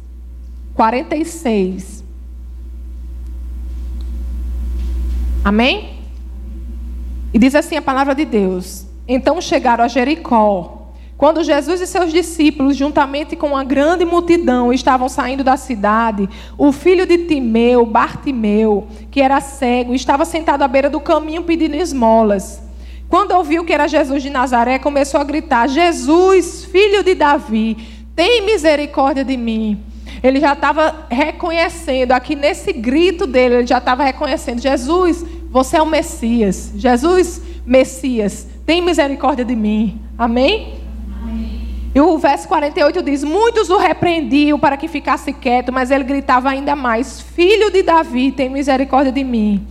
46. 0.75 2.05
Amém? 5.45 6.01
E 7.33 7.39
diz 7.39 7.55
assim 7.55 7.77
a 7.77 7.83
palavra 7.83 8.15
de 8.15 8.25
Deus. 8.25 8.90
Então 9.07 9.41
chegaram 9.41 9.85
a 9.85 9.89
Jericó. 9.89 10.81
Quando 11.21 11.45
Jesus 11.45 11.83
e 11.83 11.87
seus 11.87 12.11
discípulos, 12.11 12.77
juntamente 12.77 13.37
com 13.37 13.49
uma 13.49 13.63
grande 13.63 14.07
multidão, 14.07 14.73
estavam 14.73 15.07
saindo 15.07 15.45
da 15.45 15.55
cidade, 15.55 16.27
o 16.57 16.73
filho 16.73 17.05
de 17.05 17.27
Timeu, 17.27 17.85
Bartimeu, 17.85 18.87
que 19.11 19.21
era 19.21 19.39
cego, 19.39 19.95
estava 19.95 20.25
sentado 20.25 20.63
à 20.63 20.69
beira 20.69 20.89
do 20.89 20.99
caminho 20.99 21.43
pedindo 21.43 21.77
esmolas. 21.77 22.63
Quando 23.07 23.33
ouviu 23.33 23.67
que 23.67 23.73
era 23.75 23.87
Jesus 23.87 24.23
de 24.23 24.31
Nazaré, 24.31 24.79
começou 24.79 25.21
a 25.21 25.25
gritar: 25.25 25.69
Jesus, 25.69 26.65
filho 26.65 27.03
de 27.03 27.15
Davi, 27.15 27.77
tem 28.17 28.47
misericórdia 28.47 29.25
de 29.25 29.37
mim. 29.37 29.83
Ele 30.23 30.41
já 30.41 30.53
estava 30.53 31.07
reconhecendo, 31.11 32.13
aqui 32.13 32.35
nesse 32.35 32.73
grito 32.73 33.27
dele, 33.27 33.57
ele 33.57 33.67
já 33.67 33.79
estava 33.79 34.05
reconhecendo: 34.05 34.61
Jesus, 34.61 35.23
você 35.51 35.77
é 35.77 35.83
o 35.83 35.87
Messias. 35.87 36.73
Jesus, 36.77 37.43
Messias, 37.67 38.47
tem 38.71 38.81
misericórdia 38.81 39.45
de 39.45 39.57
mim. 39.57 40.01
Amém? 40.17 40.75
Amém? 41.21 41.91
E 41.93 42.01
o 42.01 42.17
verso 42.19 42.47
48 42.47 43.03
diz: 43.03 43.25
Muitos 43.25 43.69
o 43.69 43.77
repreendiam 43.77 44.61
para 44.61 44.77
que 44.77 44.87
ficasse 44.87 45.33
quieto, 45.33 45.73
mas 45.73 45.91
ele 45.91 46.05
gritava 46.05 46.49
ainda 46.49 46.77
mais: 46.77 47.21
Filho 47.21 47.73
de 47.73 47.83
Davi, 47.83 48.31
tem 48.31 48.49
misericórdia 48.49 49.11
de 49.11 49.25
mim. 49.25 49.67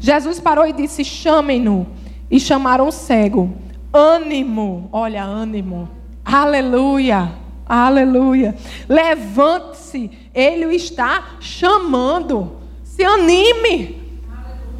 Jesus 0.00 0.40
parou 0.40 0.66
e 0.66 0.72
disse: 0.72 1.04
Chamem-no. 1.04 1.86
E 2.30 2.40
chamaram 2.40 2.88
o 2.88 2.90
cego. 2.90 3.52
ânimo. 3.92 4.88
Olha, 4.92 5.24
ânimo. 5.24 5.86
Aleluia. 6.24 7.30
Aleluia. 7.66 8.56
Levante-se. 8.88 10.10
Ele 10.34 10.64
o 10.64 10.70
está 10.70 11.36
chamando. 11.38 12.52
Se 12.82 13.04
anime. 13.04 14.02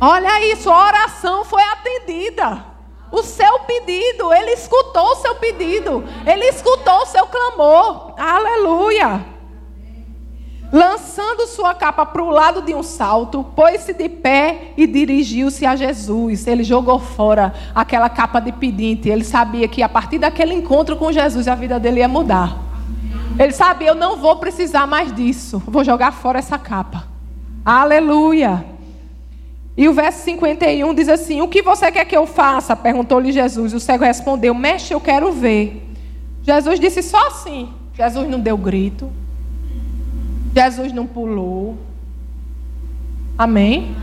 Olha 0.00 0.52
isso, 0.54 0.70
a 0.70 0.86
oração 0.86 1.44
foi 1.44 1.62
atendida. 1.62 2.67
O 3.10 3.22
seu 3.22 3.60
pedido, 3.60 4.32
ele 4.32 4.52
escutou 4.52 5.12
o 5.12 5.16
seu 5.16 5.34
pedido. 5.36 6.04
Ele 6.26 6.44
escutou 6.46 7.02
o 7.02 7.06
seu 7.06 7.26
clamor. 7.26 8.12
Aleluia. 8.18 9.24
Lançando 10.70 11.46
sua 11.46 11.74
capa 11.74 12.04
para 12.04 12.22
o 12.22 12.28
lado 12.28 12.60
de 12.60 12.74
um 12.74 12.82
salto, 12.82 13.42
pôs-se 13.56 13.94
de 13.94 14.06
pé 14.06 14.72
e 14.76 14.86
dirigiu-se 14.86 15.64
a 15.64 15.74
Jesus. 15.74 16.46
Ele 16.46 16.62
jogou 16.62 16.98
fora 16.98 17.54
aquela 17.74 18.10
capa 18.10 18.38
de 18.38 18.52
pedinte. 18.52 19.08
Ele 19.08 19.24
sabia 19.24 19.66
que 19.66 19.82
a 19.82 19.88
partir 19.88 20.18
daquele 20.18 20.52
encontro 20.52 20.94
com 20.96 21.10
Jesus 21.10 21.48
a 21.48 21.54
vida 21.54 21.80
dele 21.80 22.00
ia 22.00 22.08
mudar. 22.08 22.58
Ele 23.38 23.52
sabia: 23.52 23.88
eu 23.88 23.94
não 23.94 24.16
vou 24.18 24.36
precisar 24.36 24.86
mais 24.86 25.14
disso. 25.14 25.62
Vou 25.66 25.82
jogar 25.82 26.12
fora 26.12 26.38
essa 26.38 26.58
capa. 26.58 27.04
Aleluia. 27.64 28.77
E 29.78 29.88
o 29.88 29.92
verso 29.92 30.24
51 30.24 30.92
diz 30.92 31.08
assim: 31.08 31.40
O 31.40 31.46
que 31.46 31.62
você 31.62 31.92
quer 31.92 32.04
que 32.04 32.16
eu 32.16 32.26
faça? 32.26 32.74
perguntou-lhe 32.74 33.30
Jesus. 33.30 33.72
O 33.72 33.78
cego 33.78 34.02
respondeu: 34.02 34.52
Mestre, 34.52 34.92
eu 34.92 35.00
quero 35.00 35.30
ver. 35.30 35.88
Jesus 36.42 36.80
disse 36.80 37.00
só 37.00 37.28
assim. 37.28 37.68
Jesus 37.94 38.28
não 38.28 38.40
deu 38.40 38.56
grito. 38.56 39.08
Jesus 40.52 40.92
não 40.92 41.06
pulou. 41.06 41.78
Amém? 43.38 43.94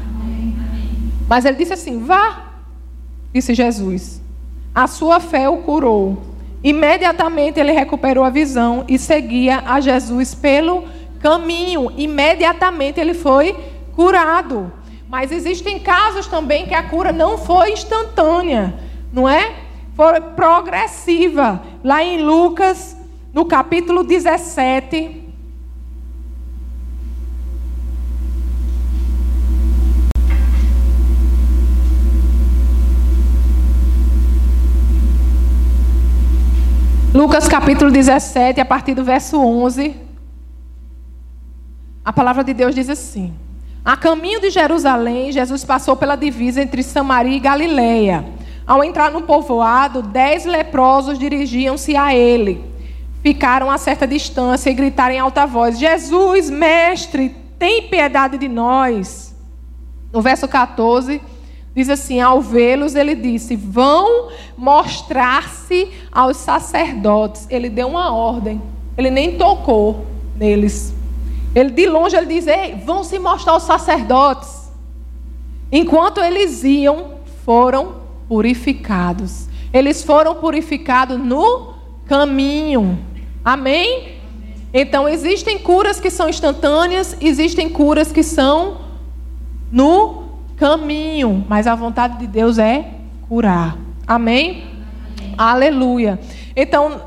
Mas 1.27 1.43
ele 1.43 1.57
disse 1.57 1.73
assim: 1.73 1.99
Vá, 1.99 2.53
disse 3.33 3.53
Jesus. 3.53 4.21
A 4.73 4.88
sua 4.88 5.19
fé 5.19 5.49
o 5.49 5.57
curou. 5.57 6.23
Imediatamente 6.63 7.59
ele 7.59 7.73
recuperou 7.73 8.23
a 8.23 8.29
visão 8.29 8.85
e 8.88 8.97
seguia 8.97 9.61
a 9.65 9.81
Jesus 9.81 10.33
pelo 10.33 10.85
caminho. 11.19 11.91
Imediatamente 11.97 12.97
ele 12.97 13.13
foi 13.13 13.53
curado. 13.93 14.71
Mas 15.17 15.32
existem 15.32 15.80
casos 15.80 16.28
também 16.28 16.67
que 16.67 16.73
a 16.73 16.84
cura 16.84 17.13
não 17.13 17.38
foi 17.38 17.71
instantânea, 17.71 18.78
não 19.13 19.30
é? 19.30 19.56
Foi 19.95 20.19
progressiva. 20.19 21.63
Lá 21.82 22.04
em 22.04 22.21
Lucas, 22.21 22.97
no 23.34 23.45
capítulo 23.45 24.04
17, 24.04 25.23
Lucas 37.13 37.47
capítulo 37.47 37.89
17, 37.89 38.60
a 38.60 38.65
partir 38.65 38.93
do 38.93 39.06
verso 39.06 39.39
11. 39.39 39.95
A 42.04 42.12
palavra 42.12 42.43
de 42.43 42.54
Deus 42.54 42.75
diz 42.75 42.89
assim: 42.89 43.44
A 43.86 43.95
caminho 43.95 44.41
de 44.41 44.50
Jerusalém, 44.50 45.32
Jesus 45.32 45.63
passou 45.63 45.95
pela 45.95 46.15
divisa 46.15 46.60
entre 46.60 46.82
Samaria 46.82 47.38
e 47.38 47.39
Galileia. 47.39 48.26
Ao 48.65 48.84
entrar 48.84 49.12
no 49.12 49.21
povoado, 49.21 50.02
dez 50.02 50.43
leprosos 50.43 51.19
dirigiam-se 51.19 51.95
a 51.95 52.15
ele. 52.15 52.65
Ficaram 53.21 53.69
a 53.69 53.78
certa 53.78 54.08
distância 54.08 54.71
e 54.71 54.74
gritaram 54.74 55.13
em 55.13 55.19
alta 55.19 55.45
voz: 55.45 55.78
Jesus, 55.78 56.50
mestre, 56.50 57.36
tem 57.60 57.84
piedade 57.84 58.39
de 58.39 58.48
nós. 58.48 59.36
No 60.12 60.19
verso 60.19 60.48
14. 60.48 61.21
Diz 61.76 61.88
assim: 61.88 62.19
ao 62.19 62.41
vê-los, 62.41 62.95
ele 62.95 63.13
disse: 63.13 63.56
vão 63.56 64.30
mostrar-se 64.58 65.91
aos 66.12 66.38
sacerdotes. 66.38 67.45
Ele 67.52 67.69
deu 67.69 67.89
uma 67.89 68.12
ordem, 68.12 68.60
ele 68.98 69.12
nem 69.12 69.38
tocou 69.38 70.08
neles. 70.36 70.91
Ele 71.55 71.71
de 71.71 71.85
longe 71.87 72.15
ele 72.17 72.25
diz: 72.25 72.45
Ei, 72.45 72.75
vão 72.85 73.03
se 73.03 73.17
mostrar 73.17 73.53
aos 73.53 73.63
sacerdotes. 73.63 74.69
Enquanto 75.71 76.19
eles 76.19 76.63
iam, 76.63 77.15
foram 77.45 77.95
purificados. 78.27 79.47
Eles 79.73 80.03
foram 80.03 80.35
purificados 80.35 81.17
no 81.17 81.73
caminho. 82.05 82.99
Amém? 83.43 84.15
Então 84.73 85.07
existem 85.07 85.57
curas 85.57 86.01
que 86.01 86.09
são 86.09 86.27
instantâneas, 86.27 87.15
existem 87.21 87.69
curas 87.69 88.11
que 88.11 88.21
são 88.21 88.81
no 89.71 90.25
caminho, 90.57 91.45
mas 91.47 91.67
a 91.67 91.75
vontade 91.75 92.19
de 92.19 92.27
Deus 92.27 92.57
é 92.57 92.91
curar. 93.27 93.77
Amém? 94.05 94.63
Amém. 95.17 95.35
Aleluia. 95.37 96.19
Então, 96.55 97.01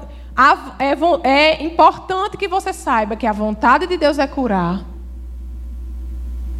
é, 0.79 1.29
é 1.29 1.63
importante 1.65 2.37
que 2.37 2.47
você 2.47 2.73
saiba 2.73 3.17
que 3.17 3.27
a 3.27 3.33
vontade 3.33 3.87
de 3.87 3.97
Deus 3.97 4.19
é 4.19 4.27
curar. 4.27 4.85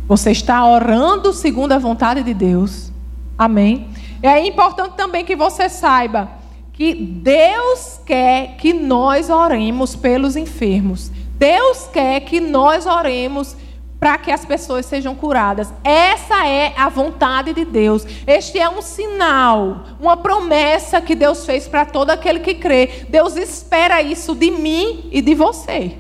Você 0.09 0.33
está 0.33 0.67
orando 0.67 1.33
segundo 1.33 1.73
a 1.73 1.79
vontade 1.79 2.23
de 2.23 2.35
Deus. 2.35 2.91
Amém? 3.37 3.89
É 4.23 4.45
importante 4.45 4.95
também 4.97 5.25
que 5.25 5.37
você 5.37 5.69
saiba 5.69 6.29
que 6.73 6.95
Deus 6.95 8.01
quer 8.05 8.57
que 8.57 8.73
nós 8.73 9.31
oremos 9.31 9.95
pelos 9.95 10.35
enfermos. 10.35 11.11
Deus 11.39 11.89
quer 11.93 12.21
que 12.21 12.41
nós 12.41 12.87
oremos 12.87 13.57
para 13.99 14.17
que 14.17 14.31
as 14.31 14.45
pessoas 14.45 14.87
sejam 14.87 15.15
curadas. 15.15 15.73
Essa 15.83 16.47
é 16.47 16.73
a 16.77 16.89
vontade 16.89 17.53
de 17.53 17.65
Deus. 17.65 18.07
Este 18.27 18.59
é 18.59 18.69
um 18.69 18.81
sinal, 18.81 19.85
uma 19.99 20.17
promessa 20.17 21.01
que 21.01 21.15
Deus 21.15 21.45
fez 21.45 21.67
para 21.67 21.85
todo 21.85 22.11
aquele 22.11 22.41
que 22.41 22.55
crê. 22.55 23.07
Deus 23.09 23.37
espera 23.37 24.01
isso 24.01 24.35
de 24.35 24.51
mim 24.51 25.09
e 25.11 25.21
de 25.21 25.35
você. 25.35 25.97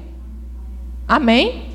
Amém? 1.06 1.70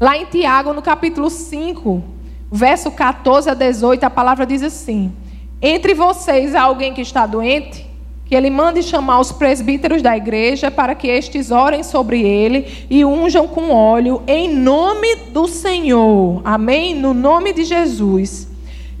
Lá 0.00 0.16
em 0.16 0.24
Tiago, 0.24 0.72
no 0.72 0.80
capítulo 0.80 1.28
5, 1.28 2.02
verso 2.50 2.90
14 2.90 3.50
a 3.50 3.54
18, 3.54 4.04
a 4.04 4.10
palavra 4.10 4.46
diz 4.46 4.62
assim: 4.62 5.12
Entre 5.60 5.92
vocês 5.92 6.54
há 6.54 6.62
alguém 6.62 6.94
que 6.94 7.02
está 7.02 7.26
doente? 7.26 7.89
Que 8.30 8.36
ele 8.36 8.48
mande 8.48 8.80
chamar 8.80 9.18
os 9.18 9.32
presbíteros 9.32 10.02
da 10.02 10.16
igreja 10.16 10.70
para 10.70 10.94
que 10.94 11.08
estes 11.08 11.50
orem 11.50 11.82
sobre 11.82 12.22
ele 12.22 12.86
e 12.88 13.04
unjam 13.04 13.48
com 13.48 13.72
óleo 13.72 14.22
em 14.24 14.54
nome 14.54 15.16
do 15.32 15.48
Senhor. 15.48 16.40
Amém? 16.44 16.94
No 16.94 17.12
nome 17.12 17.52
de 17.52 17.64
Jesus. 17.64 18.48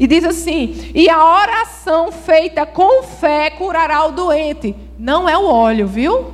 E 0.00 0.08
diz 0.08 0.24
assim: 0.24 0.90
e 0.92 1.08
a 1.08 1.24
oração 1.24 2.10
feita 2.10 2.66
com 2.66 3.04
fé 3.04 3.50
curará 3.50 4.04
o 4.04 4.10
doente. 4.10 4.74
Não 4.98 5.28
é 5.28 5.38
o 5.38 5.44
óleo, 5.44 5.86
viu? 5.86 6.26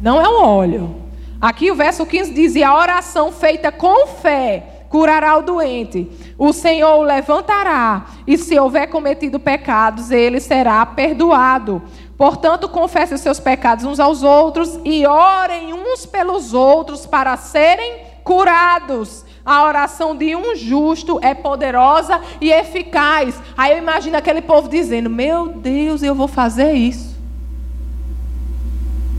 Não 0.00 0.18
é 0.18 0.26
o 0.26 0.42
óleo. 0.42 0.96
Aqui 1.38 1.70
o 1.70 1.74
verso 1.74 2.06
15 2.06 2.32
diz: 2.32 2.54
e 2.54 2.64
a 2.64 2.74
oração 2.74 3.30
feita 3.30 3.70
com 3.70 4.06
fé 4.06 4.77
curará 4.88 5.36
o 5.36 5.42
doente. 5.42 6.10
O 6.38 6.52
Senhor 6.52 6.98
o 6.98 7.02
levantará, 7.02 8.06
e 8.26 8.36
se 8.38 8.58
houver 8.58 8.88
cometido 8.88 9.38
pecados, 9.38 10.10
ele 10.10 10.40
será 10.40 10.84
perdoado. 10.86 11.82
Portanto, 12.16 12.68
confesse 12.68 13.14
os 13.14 13.20
seus 13.20 13.38
pecados 13.38 13.84
uns 13.84 14.00
aos 14.00 14.22
outros 14.22 14.78
e 14.84 15.06
orem 15.06 15.72
uns 15.72 16.04
pelos 16.04 16.52
outros 16.52 17.06
para 17.06 17.36
serem 17.36 18.00
curados. 18.24 19.24
A 19.46 19.64
oração 19.64 20.16
de 20.16 20.34
um 20.36 20.54
justo 20.56 21.18
é 21.22 21.32
poderosa 21.32 22.20
e 22.40 22.50
eficaz. 22.50 23.40
Aí 23.56 23.72
eu 23.72 23.78
imagino 23.78 24.16
aquele 24.16 24.42
povo 24.42 24.68
dizendo: 24.68 25.08
Meu 25.08 25.48
Deus, 25.48 26.02
eu 26.02 26.14
vou 26.14 26.28
fazer 26.28 26.72
isso. 26.72 27.16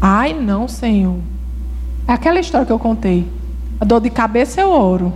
Ai, 0.02 0.34
não, 0.34 0.68
Senhor. 0.68 1.18
É 2.08 2.12
aquela 2.12 2.40
história 2.40 2.66
que 2.66 2.72
eu 2.72 2.80
contei. 2.80 3.26
A 3.80 3.86
dor 3.86 4.02
de 4.02 4.10
cabeça 4.10 4.60
eu 4.60 4.72
oro. 4.72 5.14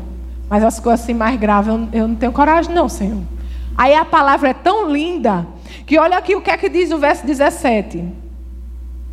Mas 0.54 0.64
as 0.64 0.80
coisas 0.80 1.02
assim 1.02 1.16
mais 1.16 1.40
graves, 1.40 1.68
eu, 1.68 1.90
eu 1.92 2.08
não 2.08 2.14
tenho 2.16 2.32
coragem, 2.32 2.72
não, 2.72 2.88
Senhor. 2.88 3.24
Aí 3.76 3.96
a 3.96 4.06
palavra 4.06 4.50
é 4.50 4.54
tão 4.54 4.88
linda 4.88 5.48
que 5.84 5.98
olha 5.98 6.16
aqui 6.16 6.36
o 6.36 6.42
que 6.42 6.52
é 6.52 6.56
que 6.56 6.70
diz 6.70 6.92
o 6.92 7.00
verso 7.00 7.26
17. 7.26 8.08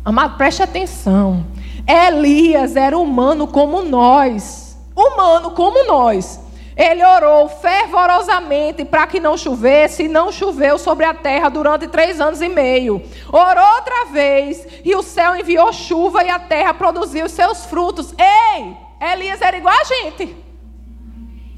Amado, 0.05 0.37
preste 0.37 0.61
atenção. 0.61 1.43
Elias 1.87 2.75
era 2.75 2.95
humano 2.95 3.47
como 3.47 3.81
nós. 3.81 4.77
Humano 4.95 5.49
como 5.49 5.83
nós. 5.87 6.39
Ele 6.77 7.03
orou 7.03 7.49
fervorosamente 7.49 8.85
para 8.85 9.07
que 9.07 9.19
não 9.19 9.35
chovesse, 9.35 10.03
e 10.03 10.07
não 10.07 10.31
choveu 10.31 10.77
sobre 10.77 11.05
a 11.05 11.13
terra 11.15 11.49
durante 11.49 11.87
três 11.87 12.21
anos 12.21 12.39
e 12.39 12.49
meio. 12.49 13.01
Orou 13.33 13.75
outra 13.77 14.05
vez, 14.11 14.63
e 14.85 14.93
o 14.93 15.01
céu 15.01 15.35
enviou 15.35 15.73
chuva, 15.73 16.23
e 16.23 16.29
a 16.29 16.37
terra 16.37 16.71
produziu 16.71 17.27
seus 17.27 17.65
frutos. 17.65 18.13
Ei, 18.13 18.77
Elias 19.11 19.41
era 19.41 19.57
igual 19.57 19.73
a 19.73 19.83
gente. 19.83 20.50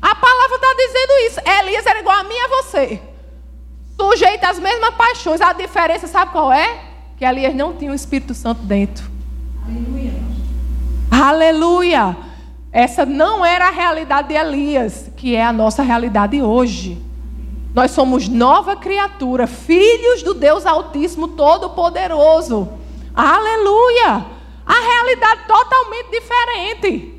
A 0.04 0.16
palavra 0.16 0.56
está 0.56 0.74
dizendo 0.76 1.14
isso. 1.28 1.40
Elias 1.62 1.86
era 1.86 2.00
igual 2.02 2.20
a 2.20 2.24
mim 2.26 2.34
e 2.34 2.40
a 2.40 2.48
você. 2.50 3.02
Sujeito 3.98 4.44
às 4.44 4.60
mesmas 4.60 4.94
paixões. 4.96 5.40
A 5.40 5.54
diferença, 5.54 6.08
sabe 6.08 6.34
qual 6.34 6.52
é? 6.52 6.82
Que 7.18 7.24
Elias 7.24 7.56
não 7.56 7.74
tinha 7.74 7.90
o 7.90 7.96
Espírito 7.96 8.34
Santo 8.34 8.62
dentro. 8.64 9.10
Aleluia. 9.66 10.14
Aleluia. 11.10 12.18
Essa 12.70 13.06
não 13.06 13.46
era 13.46 13.70
a 13.70 13.72
realidade 13.72 14.28
de 14.28 14.34
Elias, 14.34 15.10
que 15.16 15.38
é 15.38 15.46
a 15.46 15.54
nossa 15.54 15.82
realidade 15.82 16.42
hoje. 16.42 17.02
Nós 17.74 17.92
somos 17.92 18.28
nova 18.28 18.76
criatura, 18.76 19.48
filhos 19.48 20.22
do 20.22 20.34
Deus 20.34 20.66
Altíssimo 20.66 21.30
Todo-Poderoso. 21.30 22.68
Aleluia! 23.16 24.26
A 24.66 24.74
realidade 24.74 25.48
totalmente 25.48 26.12
diferente. 26.12 27.13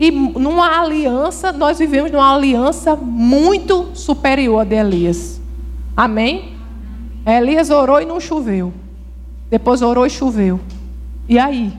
E 0.00 0.10
numa 0.10 0.80
aliança, 0.80 1.52
nós 1.52 1.78
vivemos 1.78 2.10
numa 2.10 2.34
aliança 2.34 2.96
muito 2.96 3.90
superior 3.92 4.60
a 4.60 4.64
de 4.64 4.74
Elias. 4.74 5.38
Amém? 5.94 6.56
Elias 7.26 7.68
orou 7.68 8.00
e 8.00 8.06
não 8.06 8.18
choveu. 8.18 8.72
Depois 9.50 9.82
orou 9.82 10.06
e 10.06 10.10
choveu. 10.10 10.58
E 11.28 11.38
aí? 11.38 11.70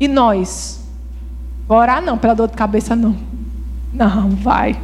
E 0.00 0.08
nós? 0.08 0.80
Vou 1.68 1.78
orar 1.78 2.02
não, 2.02 2.18
pela 2.18 2.34
dor 2.34 2.48
de 2.48 2.56
cabeça 2.56 2.96
não. 2.96 3.14
Não, 3.94 4.30
vai. 4.30 4.76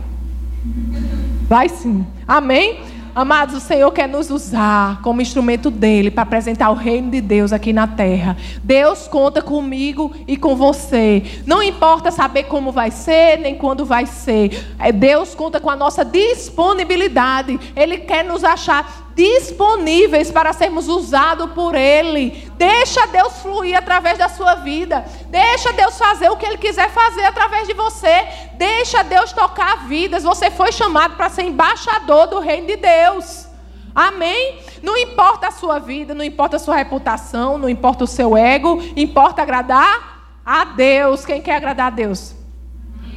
Vai 1.49 1.69
sim. 1.69 2.07
Amém? 2.27 2.79
Amados, 3.15 3.55
o 3.55 3.61
Senhor 3.61 3.93
quer 3.93 4.09
nos 4.09 4.29
usar 4.29 5.01
como 5.01 5.23
instrumento 5.23 5.71
dele 5.71 6.11
para 6.11 6.25
apresentar 6.25 6.71
o 6.71 6.75
reino 6.75 7.13
de 7.13 7.21
Deus 7.21 7.53
aqui 7.53 7.73
na 7.73 7.87
terra. 7.87 8.37
Deus 8.61 9.07
conta 9.07 9.41
comigo 9.41 10.13
e 10.27 10.37
com 10.37 10.57
você. 10.57 11.23
Não 11.47 11.63
importa 11.63 12.11
saber 12.11 12.45
como 12.45 12.73
vai 12.73 12.91
ser, 12.91 13.39
nem 13.39 13.55
quando 13.55 13.85
vai 13.85 14.05
ser. 14.05 14.67
É, 14.81 14.91
Deus 14.91 15.33
conta 15.33 15.61
com 15.61 15.71
a 15.71 15.77
nossa 15.77 16.05
disponibilidade. 16.05 17.61
Ele 17.77 17.99
quer 17.99 18.25
nos 18.25 18.43
achar 18.43 19.04
disponíveis 19.15 20.31
para 20.31 20.53
sermos 20.53 20.89
usados 20.89 21.51
por 21.53 21.75
Ele. 21.75 22.51
Deixa 22.57 23.07
Deus 23.07 23.35
fluir 23.39 23.77
através 23.77 24.19
da 24.19 24.29
sua 24.29 24.57
vida. 24.57 25.05
Deixa 25.29 25.73
Deus 25.73 25.97
fazer 25.97 26.29
o 26.31 26.37
que 26.37 26.45
Ele 26.45 26.59
quiser 26.59 26.91
fazer 26.91 27.25
através 27.25 27.67
de 27.67 27.75
você. 27.75 28.27
Deixa 28.55 29.03
Deus 29.03 29.33
tocar 29.33 29.87
vidas. 29.87 30.25
Você 30.25 30.51
foi 30.51 30.73
chamado 30.73 31.17
para 31.17 31.31
ser 31.31 31.45
embaixador 31.45 32.27
do 32.27 32.41
reino 32.41 32.67
de 32.67 32.77
Deus. 32.77 33.47
Amém? 33.95 34.59
Não 34.83 34.97
importa 34.97 35.49
a 35.49 35.53
sua 35.53 35.79
vida, 35.79 36.15
não 36.15 36.25
importa 36.25 36.57
a 36.57 36.59
sua 36.59 36.75
reputação, 36.75 37.57
não 37.57 37.69
importa 37.69 38.03
o 38.03 38.09
seu 38.09 38.37
ego, 38.37 38.83
importa 38.97 39.43
agradar 39.43 40.41
a 40.45 40.65
Deus. 40.65 41.25
Quem 41.25 41.41
quer 41.41 41.57
agradar 41.57 41.87
a 41.87 41.91
Deus? 41.91 42.35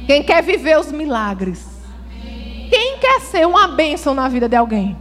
Quem 0.06 0.22
quer 0.22 0.42
viver 0.42 0.78
os 0.78 0.92
milagres? 0.92 1.66
Quem 2.70 2.98
quer 2.98 3.20
ser 3.22 3.46
uma 3.46 3.66
bênção 3.68 4.14
na 4.14 4.28
vida 4.28 4.48
de 4.48 4.54
alguém? 4.54 4.96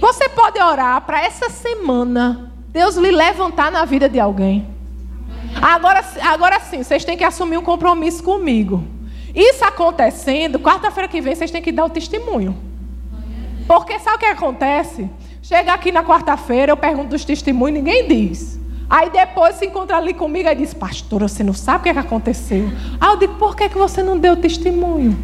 Você 0.00 0.28
pode 0.28 0.60
orar 0.60 1.00
para 1.02 1.22
essa 1.22 1.50
semana 1.50 2.52
Deus 2.68 2.96
lhe 2.96 3.10
levantar 3.10 3.72
na 3.72 3.84
vida 3.84 4.08
de 4.08 4.20
alguém. 4.20 4.66
Agora, 5.60 6.04
agora 6.22 6.60
sim, 6.60 6.82
vocês 6.82 7.04
têm 7.04 7.16
que 7.16 7.24
assumir 7.24 7.56
um 7.56 7.62
compromisso 7.62 8.22
comigo. 8.22 8.84
Isso 9.34 9.64
acontecendo, 9.64 10.58
quarta-feira 10.58 11.08
que 11.08 11.20
vem 11.20 11.34
vocês 11.34 11.50
têm 11.50 11.62
que 11.62 11.72
dar 11.72 11.86
o 11.86 11.90
testemunho. 11.90 12.56
Porque 13.66 13.98
sabe 13.98 14.16
o 14.16 14.20
que 14.20 14.26
acontece? 14.26 15.08
Chega 15.42 15.72
aqui 15.72 15.90
na 15.90 16.04
quarta-feira, 16.04 16.72
eu 16.72 16.76
pergunto 16.76 17.08
dos 17.08 17.24
testemunhos, 17.24 17.78
ninguém 17.78 18.06
diz. 18.06 18.58
Aí 18.88 19.10
depois 19.10 19.56
se 19.56 19.66
encontra 19.66 19.96
ali 19.96 20.14
comigo 20.14 20.48
e 20.48 20.54
diz, 20.54 20.72
pastor, 20.72 21.22
você 21.22 21.42
não 21.42 21.52
sabe 21.52 21.80
o 21.80 21.82
que, 21.84 21.88
é 21.88 21.92
que 21.92 21.98
aconteceu. 21.98 22.70
Aí 23.00 23.10
eu 23.10 23.16
digo, 23.16 23.34
por 23.34 23.56
que, 23.56 23.68
que 23.68 23.76
você 23.76 24.02
não 24.02 24.18
deu 24.18 24.36
testemunho? 24.36 25.18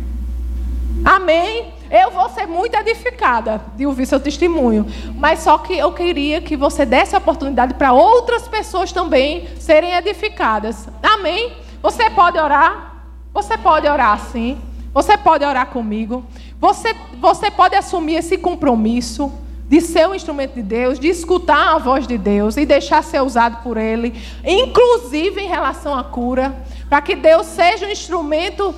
Amém? 1.05 1.74
Eu 1.94 2.11
vou 2.11 2.28
ser 2.28 2.44
muito 2.44 2.74
edificada 2.74 3.61
de 3.76 3.87
ouvir 3.87 4.04
seu 4.04 4.18
testemunho. 4.18 4.85
Mas 5.16 5.38
só 5.38 5.59
que 5.59 5.78
eu 5.78 5.92
queria 5.92 6.40
que 6.40 6.57
você 6.57 6.85
desse 6.85 7.14
a 7.14 7.18
oportunidade 7.18 7.74
para 7.74 7.92
outras 7.92 8.48
pessoas 8.48 8.90
também 8.90 9.46
serem 9.61 9.94
edificadas. 9.94 10.88
Amém? 11.00 11.52
Você 11.80 12.11
pode 12.11 12.37
orar? 12.37 12.96
Você 13.33 13.57
pode 13.57 13.87
orar 13.87 14.18
sim. 14.18 14.61
Você 14.92 15.16
pode 15.16 15.44
orar 15.44 15.68
comigo. 15.68 16.24
Você, 16.61 16.96
você 17.20 17.48
pode 17.48 17.76
assumir 17.76 18.16
esse 18.16 18.38
compromisso 18.38 19.33
de 19.68 19.80
ser 19.80 20.09
um 20.09 20.16
instrumento 20.16 20.54
de 20.54 20.62
Deus, 20.62 20.98
de 20.98 21.07
escutar 21.07 21.76
a 21.76 21.78
voz 21.78 22.09
de 22.09 22.18
Deus 22.18 22.57
e 22.57 22.66
deixar 22.66 23.04
ser 23.04 23.22
usado 23.22 23.62
por 23.62 23.76
Ele, 23.76 24.12
inclusive 24.44 25.40
em 25.40 25.48
relação 25.48 25.96
à 25.96 26.02
cura, 26.02 26.54
para 26.88 27.00
que 27.00 27.14
Deus 27.14 27.46
seja 27.46 27.87
um 27.87 27.90
instrumento 27.90 28.74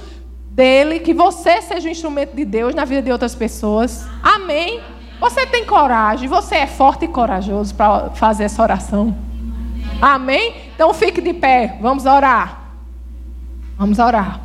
dele, 0.57 1.01
que 1.01 1.13
você 1.13 1.61
seja 1.61 1.87
um 1.87 1.93
instrumento 1.93 2.35
de 2.35 2.43
Deus 2.43 2.75
na 2.75 2.87
vida 2.87 3.03
de 3.03 3.13
outras 3.13 3.35
pessoas. 3.35 4.07
Amém. 4.23 4.81
Você 5.21 5.45
tem 5.45 5.67
coragem, 5.67 6.29
você 6.29 6.57
é 6.57 6.67
forte 6.67 7.05
e 7.05 7.09
corajoso 7.09 7.75
para 7.75 8.09
fazer 8.11 8.45
essa 8.45 8.63
oração. 8.63 9.15
Amém? 10.01 10.55
Então 10.75 10.95
fique 10.95 11.21
de 11.21 11.35
pé, 11.35 11.77
vamos 11.81 12.07
orar. 12.07 12.63
Vamos 13.77 13.99
orar. 13.99 14.41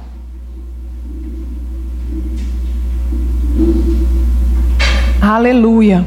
Aleluia. 5.22 6.06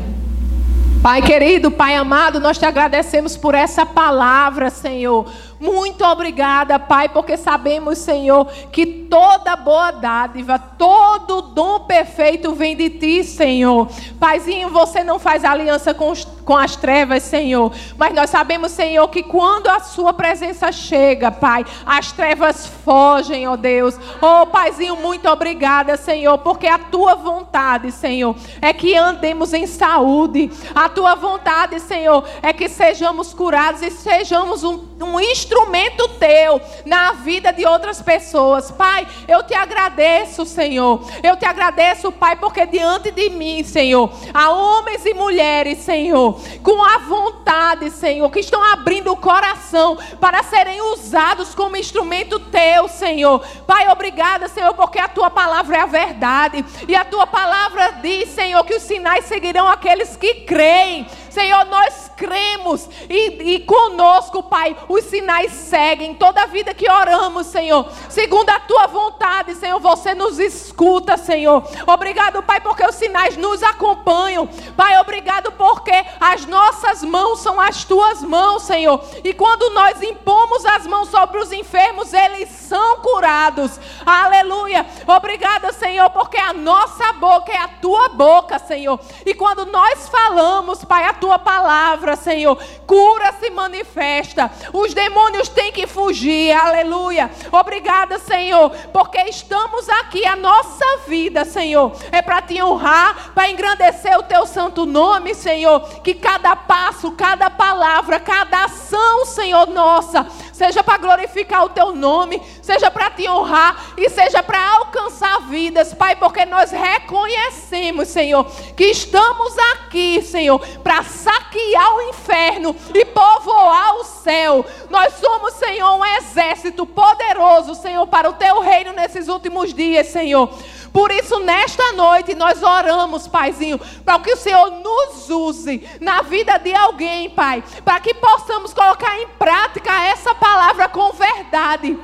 Pai 1.02 1.22
querido, 1.22 1.70
Pai 1.70 1.96
amado, 1.96 2.40
nós 2.40 2.58
te 2.58 2.66
agradecemos 2.66 3.36
por 3.36 3.54
essa 3.54 3.86
palavra, 3.86 4.70
Senhor. 4.70 5.26
Muito 5.64 6.04
obrigada, 6.04 6.78
Pai, 6.78 7.08
porque 7.08 7.38
sabemos, 7.38 7.96
Senhor, 7.96 8.46
que 8.70 8.84
toda 8.84 9.56
boa 9.56 9.92
dádiva, 9.92 10.58
todo 10.58 11.40
dom 11.40 11.80
perfeito 11.80 12.52
vem 12.52 12.76
de 12.76 12.90
Ti, 12.90 13.24
Senhor. 13.24 13.88
Paizinho, 14.20 14.68
você 14.68 15.02
não 15.02 15.18
faz 15.18 15.42
aliança 15.42 15.94
com, 15.94 16.12
com 16.44 16.54
as 16.54 16.76
trevas, 16.76 17.22
Senhor, 17.22 17.72
mas 17.96 18.12
nós 18.12 18.28
sabemos, 18.28 18.72
Senhor, 18.72 19.08
que 19.08 19.22
quando 19.22 19.68
a 19.68 19.80
Sua 19.80 20.12
presença 20.12 20.70
chega, 20.70 21.30
Pai, 21.30 21.64
as 21.86 22.12
trevas 22.12 22.66
fogem, 22.66 23.48
ó 23.48 23.56
Deus. 23.56 23.98
Oh, 24.20 24.46
Paizinho, 24.46 24.96
muito 24.96 25.26
obrigada, 25.30 25.96
Senhor, 25.96 26.36
porque 26.38 26.66
a 26.66 26.78
Tua 26.78 27.14
vontade, 27.14 27.90
Senhor, 27.90 28.36
é 28.60 28.70
que 28.74 28.94
andemos 28.94 29.54
em 29.54 29.66
saúde. 29.66 30.50
A 30.74 30.90
Tua 30.90 31.14
vontade, 31.14 31.80
Senhor, 31.80 32.22
é 32.42 32.52
que 32.52 32.68
sejamos 32.68 33.32
curados 33.32 33.80
e 33.80 33.90
sejamos 33.90 34.62
um, 34.62 34.84
um 35.00 35.18
instrumento 35.18 35.53
instrumento 35.54 36.08
teu 36.18 36.60
na 36.84 37.12
vida 37.12 37.52
de 37.52 37.64
outras 37.64 38.02
pessoas. 38.02 38.72
Pai, 38.72 39.06
eu 39.28 39.44
te 39.44 39.54
agradeço, 39.54 40.44
Senhor. 40.44 41.00
Eu 41.22 41.36
te 41.36 41.44
agradeço, 41.44 42.10
Pai, 42.10 42.34
porque 42.34 42.66
diante 42.66 43.12
de 43.12 43.30
mim, 43.30 43.62
Senhor, 43.62 44.10
há 44.32 44.50
homens 44.50 45.06
e 45.06 45.14
mulheres, 45.14 45.78
Senhor, 45.78 46.40
com 46.62 46.84
a 46.84 46.98
vontade, 46.98 47.90
Senhor, 47.90 48.28
que 48.30 48.40
estão 48.40 48.62
abrindo 48.62 49.12
o 49.12 49.16
coração 49.16 49.96
para 50.20 50.42
serem 50.42 50.80
usados 50.92 51.54
como 51.54 51.76
instrumento 51.76 52.40
teu, 52.40 52.88
Senhor. 52.88 53.40
Pai, 53.64 53.88
obrigada, 53.88 54.48
Senhor, 54.48 54.74
porque 54.74 54.98
a 54.98 55.08
tua 55.08 55.30
palavra 55.30 55.76
é 55.76 55.80
a 55.80 55.86
verdade. 55.86 56.64
E 56.88 56.96
a 56.96 57.04
tua 57.04 57.26
palavra 57.28 57.98
diz, 58.02 58.28
Senhor, 58.30 58.64
que 58.64 58.74
os 58.74 58.82
sinais 58.82 59.26
seguirão 59.26 59.68
aqueles 59.68 60.16
que 60.16 60.34
creem. 60.40 61.06
Senhor, 61.34 61.64
nós 61.64 62.12
cremos 62.16 62.88
e, 63.10 63.54
e 63.54 63.60
conosco, 63.60 64.40
Pai, 64.44 64.76
os 64.88 65.02
sinais 65.06 65.50
seguem. 65.50 66.14
Toda 66.14 66.46
vida 66.46 66.72
que 66.72 66.88
oramos, 66.88 67.48
Senhor, 67.48 67.90
segundo 68.08 68.50
a 68.50 68.60
tua 68.60 68.86
vontade, 68.86 69.56
Senhor, 69.56 69.80
você 69.80 70.14
nos 70.14 70.38
escuta, 70.38 71.16
Senhor. 71.16 71.64
Obrigado, 71.88 72.40
Pai, 72.44 72.60
porque 72.60 72.86
os 72.86 72.94
sinais 72.94 73.36
nos 73.36 73.64
acompanham. 73.64 74.46
Pai, 74.76 74.96
obrigado 75.00 75.50
porque 75.52 76.04
as 76.20 76.46
nossas 76.46 77.02
mãos 77.02 77.40
são 77.40 77.60
as 77.60 77.82
tuas 77.84 78.22
mãos, 78.22 78.62
Senhor. 78.62 79.04
E 79.24 79.34
quando 79.34 79.70
nós 79.70 80.00
impomos 80.02 80.64
as 80.64 80.86
mãos 80.86 81.08
sobre 81.08 81.40
os 81.40 81.50
enfermos, 81.50 82.12
eles 82.12 82.48
são 82.48 82.98
curados. 82.98 83.80
Aleluia. 84.06 84.86
Obrigada, 85.04 85.72
Senhor, 85.72 86.08
porque 86.10 86.38
a 86.38 86.52
nossa 86.52 87.12
boca 87.14 87.50
é 87.50 87.58
a 87.58 87.66
tua 87.66 88.10
boca, 88.10 88.56
Senhor. 88.60 89.00
E 89.26 89.34
quando 89.34 89.66
nós 89.66 90.08
falamos, 90.08 90.84
Pai, 90.84 91.02
a 91.04 91.12
tua 91.12 91.23
palavra, 91.38 92.16
Senhor. 92.16 92.56
Cura 92.86 93.32
se 93.40 93.50
manifesta. 93.50 94.50
Os 94.72 94.92
demônios 94.92 95.48
têm 95.48 95.72
que 95.72 95.86
fugir. 95.86 96.52
Aleluia. 96.52 97.30
Obrigada, 97.50 98.18
Senhor, 98.18 98.70
porque 98.92 99.18
estamos 99.22 99.88
aqui. 99.88 100.26
A 100.26 100.36
nossa 100.36 100.84
vida, 101.06 101.44
Senhor, 101.44 101.92
é 102.12 102.20
para 102.20 102.42
te 102.42 102.62
honrar, 102.62 103.32
para 103.34 103.50
engrandecer 103.50 104.18
o 104.18 104.22
teu 104.22 104.46
santo 104.46 104.86
nome, 104.86 105.34
Senhor. 105.34 105.80
Que 106.02 106.14
cada 106.14 106.54
passo, 106.56 107.12
cada 107.12 107.50
palavra, 107.50 108.20
cada 108.20 108.64
ação, 108.64 109.26
Senhor, 109.26 109.66
nossa, 109.68 110.26
seja 110.54 110.84
para 110.84 110.98
glorificar 110.98 111.64
o 111.64 111.68
teu 111.68 111.94
nome, 111.94 112.40
seja 112.62 112.90
para 112.90 113.10
te 113.10 113.28
honrar 113.28 113.92
e 113.98 114.08
seja 114.08 114.42
para 114.42 114.76
alcançar 114.76 115.40
vidas, 115.48 115.92
Pai, 115.92 116.14
porque 116.14 116.44
nós 116.46 116.70
reconhecemos, 116.70 118.08
Senhor, 118.08 118.46
que 118.76 118.84
estamos 118.84 119.56
aqui, 119.74 120.22
Senhor, 120.22 120.60
para 120.78 121.02
saquear 121.02 121.96
o 121.96 122.02
inferno 122.02 122.76
e 122.94 123.04
povoar 123.04 123.96
o 123.96 124.04
céu. 124.04 124.64
Nós 124.88 125.14
somos, 125.14 125.54
Senhor, 125.54 125.92
um 125.96 126.04
exército 126.04 126.86
poderoso, 126.86 127.74
Senhor, 127.74 128.06
para 128.06 128.30
o 128.30 128.34
teu 128.34 128.60
reino 128.60 128.92
nesses 128.92 129.26
últimos 129.26 129.74
dias, 129.74 130.06
Senhor. 130.06 130.48
Por 130.94 131.10
isso, 131.10 131.40
nesta 131.40 131.90
noite, 131.94 132.36
nós 132.36 132.62
oramos, 132.62 133.26
Paizinho, 133.26 133.80
para 134.04 134.20
que 134.20 134.32
o 134.32 134.36
Senhor 134.36 134.70
nos 134.70 135.28
use 135.28 135.84
na 136.00 136.22
vida 136.22 136.56
de 136.56 136.72
alguém, 136.72 137.28
Pai, 137.30 137.64
para 137.84 137.98
que 137.98 138.14
possamos 138.14 138.72
colocar 138.72 139.18
em 139.18 139.26
prática 139.36 139.92
essa 140.04 140.32
palavra 140.36 140.88
com 140.88 141.10
verdade. 141.10 141.98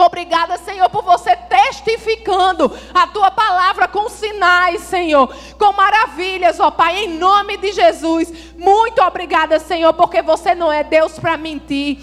Obrigada, 0.00 0.56
Senhor, 0.58 0.88
por 0.88 1.02
você 1.02 1.36
testificando 1.36 2.72
a 2.94 3.06
tua 3.06 3.30
palavra 3.30 3.86
com 3.86 4.08
sinais, 4.08 4.82
Senhor, 4.82 5.34
com 5.58 5.72
maravilhas, 5.72 6.58
ó 6.58 6.70
Pai, 6.70 7.04
em 7.04 7.18
nome 7.18 7.56
de 7.56 7.72
Jesus. 7.72 8.50
Muito 8.56 9.00
obrigada, 9.02 9.58
Senhor, 9.58 9.92
porque 9.94 10.20
você 10.20 10.54
não 10.54 10.70
é 10.70 10.84
Deus 10.84 11.18
para 11.18 11.36
mentir, 11.36 11.98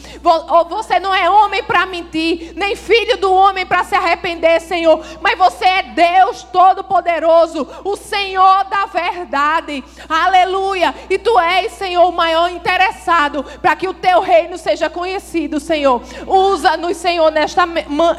você 0.68 1.00
não 1.00 1.14
é 1.14 1.30
homem 1.30 1.64
para 1.64 1.86
mentir, 1.86 2.54
nem 2.56 2.76
filho 2.76 3.18
do 3.18 3.32
homem 3.32 3.66
para 3.66 3.84
se 3.84 3.94
arrepender, 3.94 4.60
Senhor, 4.62 5.00
mas 5.22 5.38
você 5.38 5.66
é 5.66 5.84
Deus 5.84 6.44
Todo-Poderoso, 6.44 7.68
o 7.84 7.96
Senhor 7.96 8.64
da 8.66 8.86
verdade. 8.88 9.84
Aleluia. 10.10 10.96
E 11.10 11.18
tu 11.18 11.40
és, 11.40 11.72
Senhor, 11.74 12.08
o 12.08 12.12
maior 12.12 12.50
interessado 12.50 13.44
para 13.62 13.76
que 13.76 13.88
o 13.88 13.94
teu 13.94 14.20
reino 14.20 14.58
seja 14.58 14.90
conhecido, 14.90 15.60
Senhor. 15.60 16.02
Usa-nos, 16.26 16.98
Senhor, 16.98 17.32
nesta, 17.32 17.66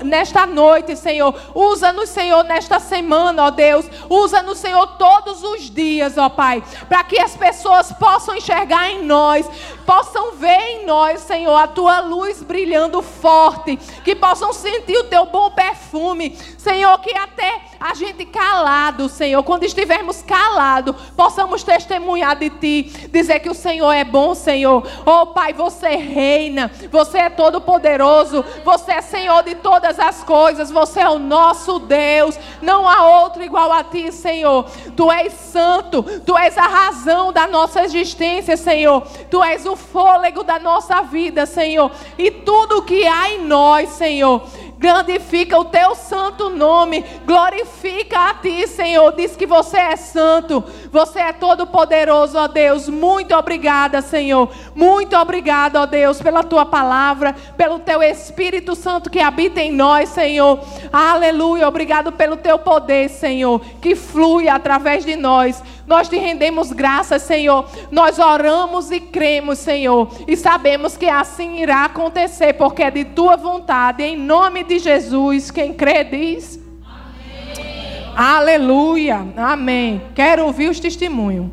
nesta 0.04 0.46
noite, 0.46 0.96
Senhor. 0.96 1.34
Usa-nos, 1.54 2.08
Senhor, 2.08 2.42
nesta 2.44 2.78
semana, 2.78 3.44
ó 3.44 3.50
Deus. 3.50 3.86
Usa-nos, 4.08 4.58
Senhor, 4.58 4.86
todos 4.98 5.42
os 5.42 5.70
dias, 5.70 6.18
ó 6.18 6.28
Pai, 6.28 6.62
para 6.88 7.04
que 7.04 7.18
as 7.18 7.36
pessoas 7.36 7.92
possam 7.92 8.36
enxergar 8.36 8.90
em 8.90 9.04
nós, 9.04 9.48
possam 9.86 10.32
ver 10.32 10.60
em 10.60 10.86
nós, 10.86 11.20
Senhor, 11.20 11.56
a 11.56 11.66
tua 11.66 12.00
luz 12.00 12.42
brilhando 12.42 13.00
forte, 13.02 13.76
que 14.04 14.14
possam 14.14 14.52
sentir 14.52 14.98
o 14.98 15.04
teu 15.04 15.26
bom 15.26 15.50
perfume, 15.50 16.36
Senhor, 16.58 16.98
que 17.00 17.16
até 17.16 17.62
a 17.80 17.94
gente 17.94 18.24
calado, 18.26 19.08
Senhor, 19.08 19.42
quando 19.42 19.64
estivermos 19.64 20.22
calados, 20.22 20.94
possamos 21.16 21.62
testemunhar 21.62 22.36
de 22.36 22.50
Ti, 22.50 23.08
dizer 23.10 23.40
que 23.40 23.48
o 23.48 23.54
Senhor 23.54 23.92
é 23.92 24.04
bom, 24.04 24.34
Senhor. 24.34 24.86
Oh 25.06 25.26
Pai, 25.26 25.52
você 25.52 25.96
reina, 25.96 26.70
você 26.90 27.18
é 27.18 27.30
todo 27.30 27.60
poderoso, 27.60 28.44
você 28.64 28.92
é 28.92 29.00
Senhor 29.00 29.42
de 29.48 29.54
todas 29.56 29.98
as 29.98 30.22
coisas, 30.22 30.70
você 30.70 31.00
é 31.00 31.08
o 31.08 31.18
nosso 31.18 31.78
Deus, 31.78 32.38
não 32.60 32.88
há 32.88 33.22
outro 33.22 33.42
igual 33.42 33.72
a 33.72 33.82
Ti, 33.82 34.12
Senhor. 34.12 34.64
Tu 34.96 35.10
és 35.10 35.32
santo, 35.32 36.02
Tu 36.02 36.36
és 36.36 36.56
a 36.58 36.66
razão 36.66 37.32
da 37.32 37.46
nossa 37.46 37.82
existência, 37.82 38.56
Senhor. 38.56 39.02
Tu 39.30 39.42
és 39.42 39.66
o 39.66 39.76
fôlego 39.76 40.42
da 40.42 40.58
nossa 40.58 41.02
vida, 41.02 41.46
Senhor. 41.46 41.90
E 42.16 42.30
tudo 42.30 42.82
que 42.82 43.06
há 43.06 43.30
em 43.30 43.44
nós, 43.44 43.90
Senhor 43.90 44.42
Glorifica 44.78 45.58
o 45.58 45.64
teu 45.64 45.94
santo 45.94 46.50
nome. 46.50 47.04
Glorifica 47.26 48.30
a 48.30 48.34
ti, 48.34 48.66
Senhor. 48.68 49.12
Diz 49.12 49.36
que 49.36 49.46
você 49.46 49.76
é 49.76 49.96
santo. 49.96 50.62
Você 50.92 51.18
é 51.18 51.32
todo 51.32 51.66
poderoso, 51.66 52.38
ó 52.38 52.46
Deus. 52.46 52.88
Muito 52.88 53.34
obrigada, 53.34 54.00
Senhor. 54.00 54.48
Muito 54.74 55.16
obrigada, 55.16 55.80
ó 55.80 55.86
Deus, 55.86 56.22
pela 56.22 56.44
tua 56.44 56.64
palavra, 56.64 57.34
pelo 57.56 57.80
teu 57.80 58.02
Espírito 58.02 58.76
Santo 58.76 59.10
que 59.10 59.20
habita 59.20 59.60
em 59.60 59.72
nós, 59.72 60.10
Senhor. 60.10 60.60
Aleluia. 60.92 61.66
Obrigado 61.66 62.12
pelo 62.12 62.36
teu 62.36 62.58
poder, 62.58 63.08
Senhor, 63.08 63.60
que 63.80 63.96
flui 63.96 64.48
através 64.48 65.04
de 65.04 65.16
nós. 65.16 65.62
Nós 65.88 66.08
te 66.08 66.18
rendemos 66.18 66.70
graças, 66.70 67.22
Senhor. 67.22 67.66
Nós 67.90 68.18
oramos 68.18 68.90
e 68.90 69.00
cremos, 69.00 69.58
Senhor. 69.58 70.08
E 70.28 70.36
sabemos 70.36 70.96
que 70.96 71.06
assim 71.08 71.60
irá 71.60 71.86
acontecer, 71.86 72.52
porque 72.52 72.82
é 72.82 72.90
de 72.90 73.06
tua 73.06 73.36
vontade. 73.36 74.02
Em 74.02 74.16
nome 74.16 74.62
de 74.62 74.78
Jesus, 74.78 75.50
quem 75.50 75.72
crê 75.72 76.04
diz. 76.04 76.60
Amém. 76.86 78.04
Aleluia. 78.14 79.26
Amém. 79.36 80.02
Quero 80.14 80.44
ouvir 80.44 80.68
os 80.68 80.78
testemunhos. 80.78 81.48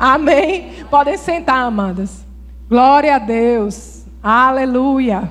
Amém. 0.00 0.72
Podem 0.90 1.18
sentar, 1.18 1.58
amadas. 1.58 2.24
Glória 2.68 3.14
a 3.14 3.18
Deus. 3.18 4.04
Aleluia. 4.22 5.30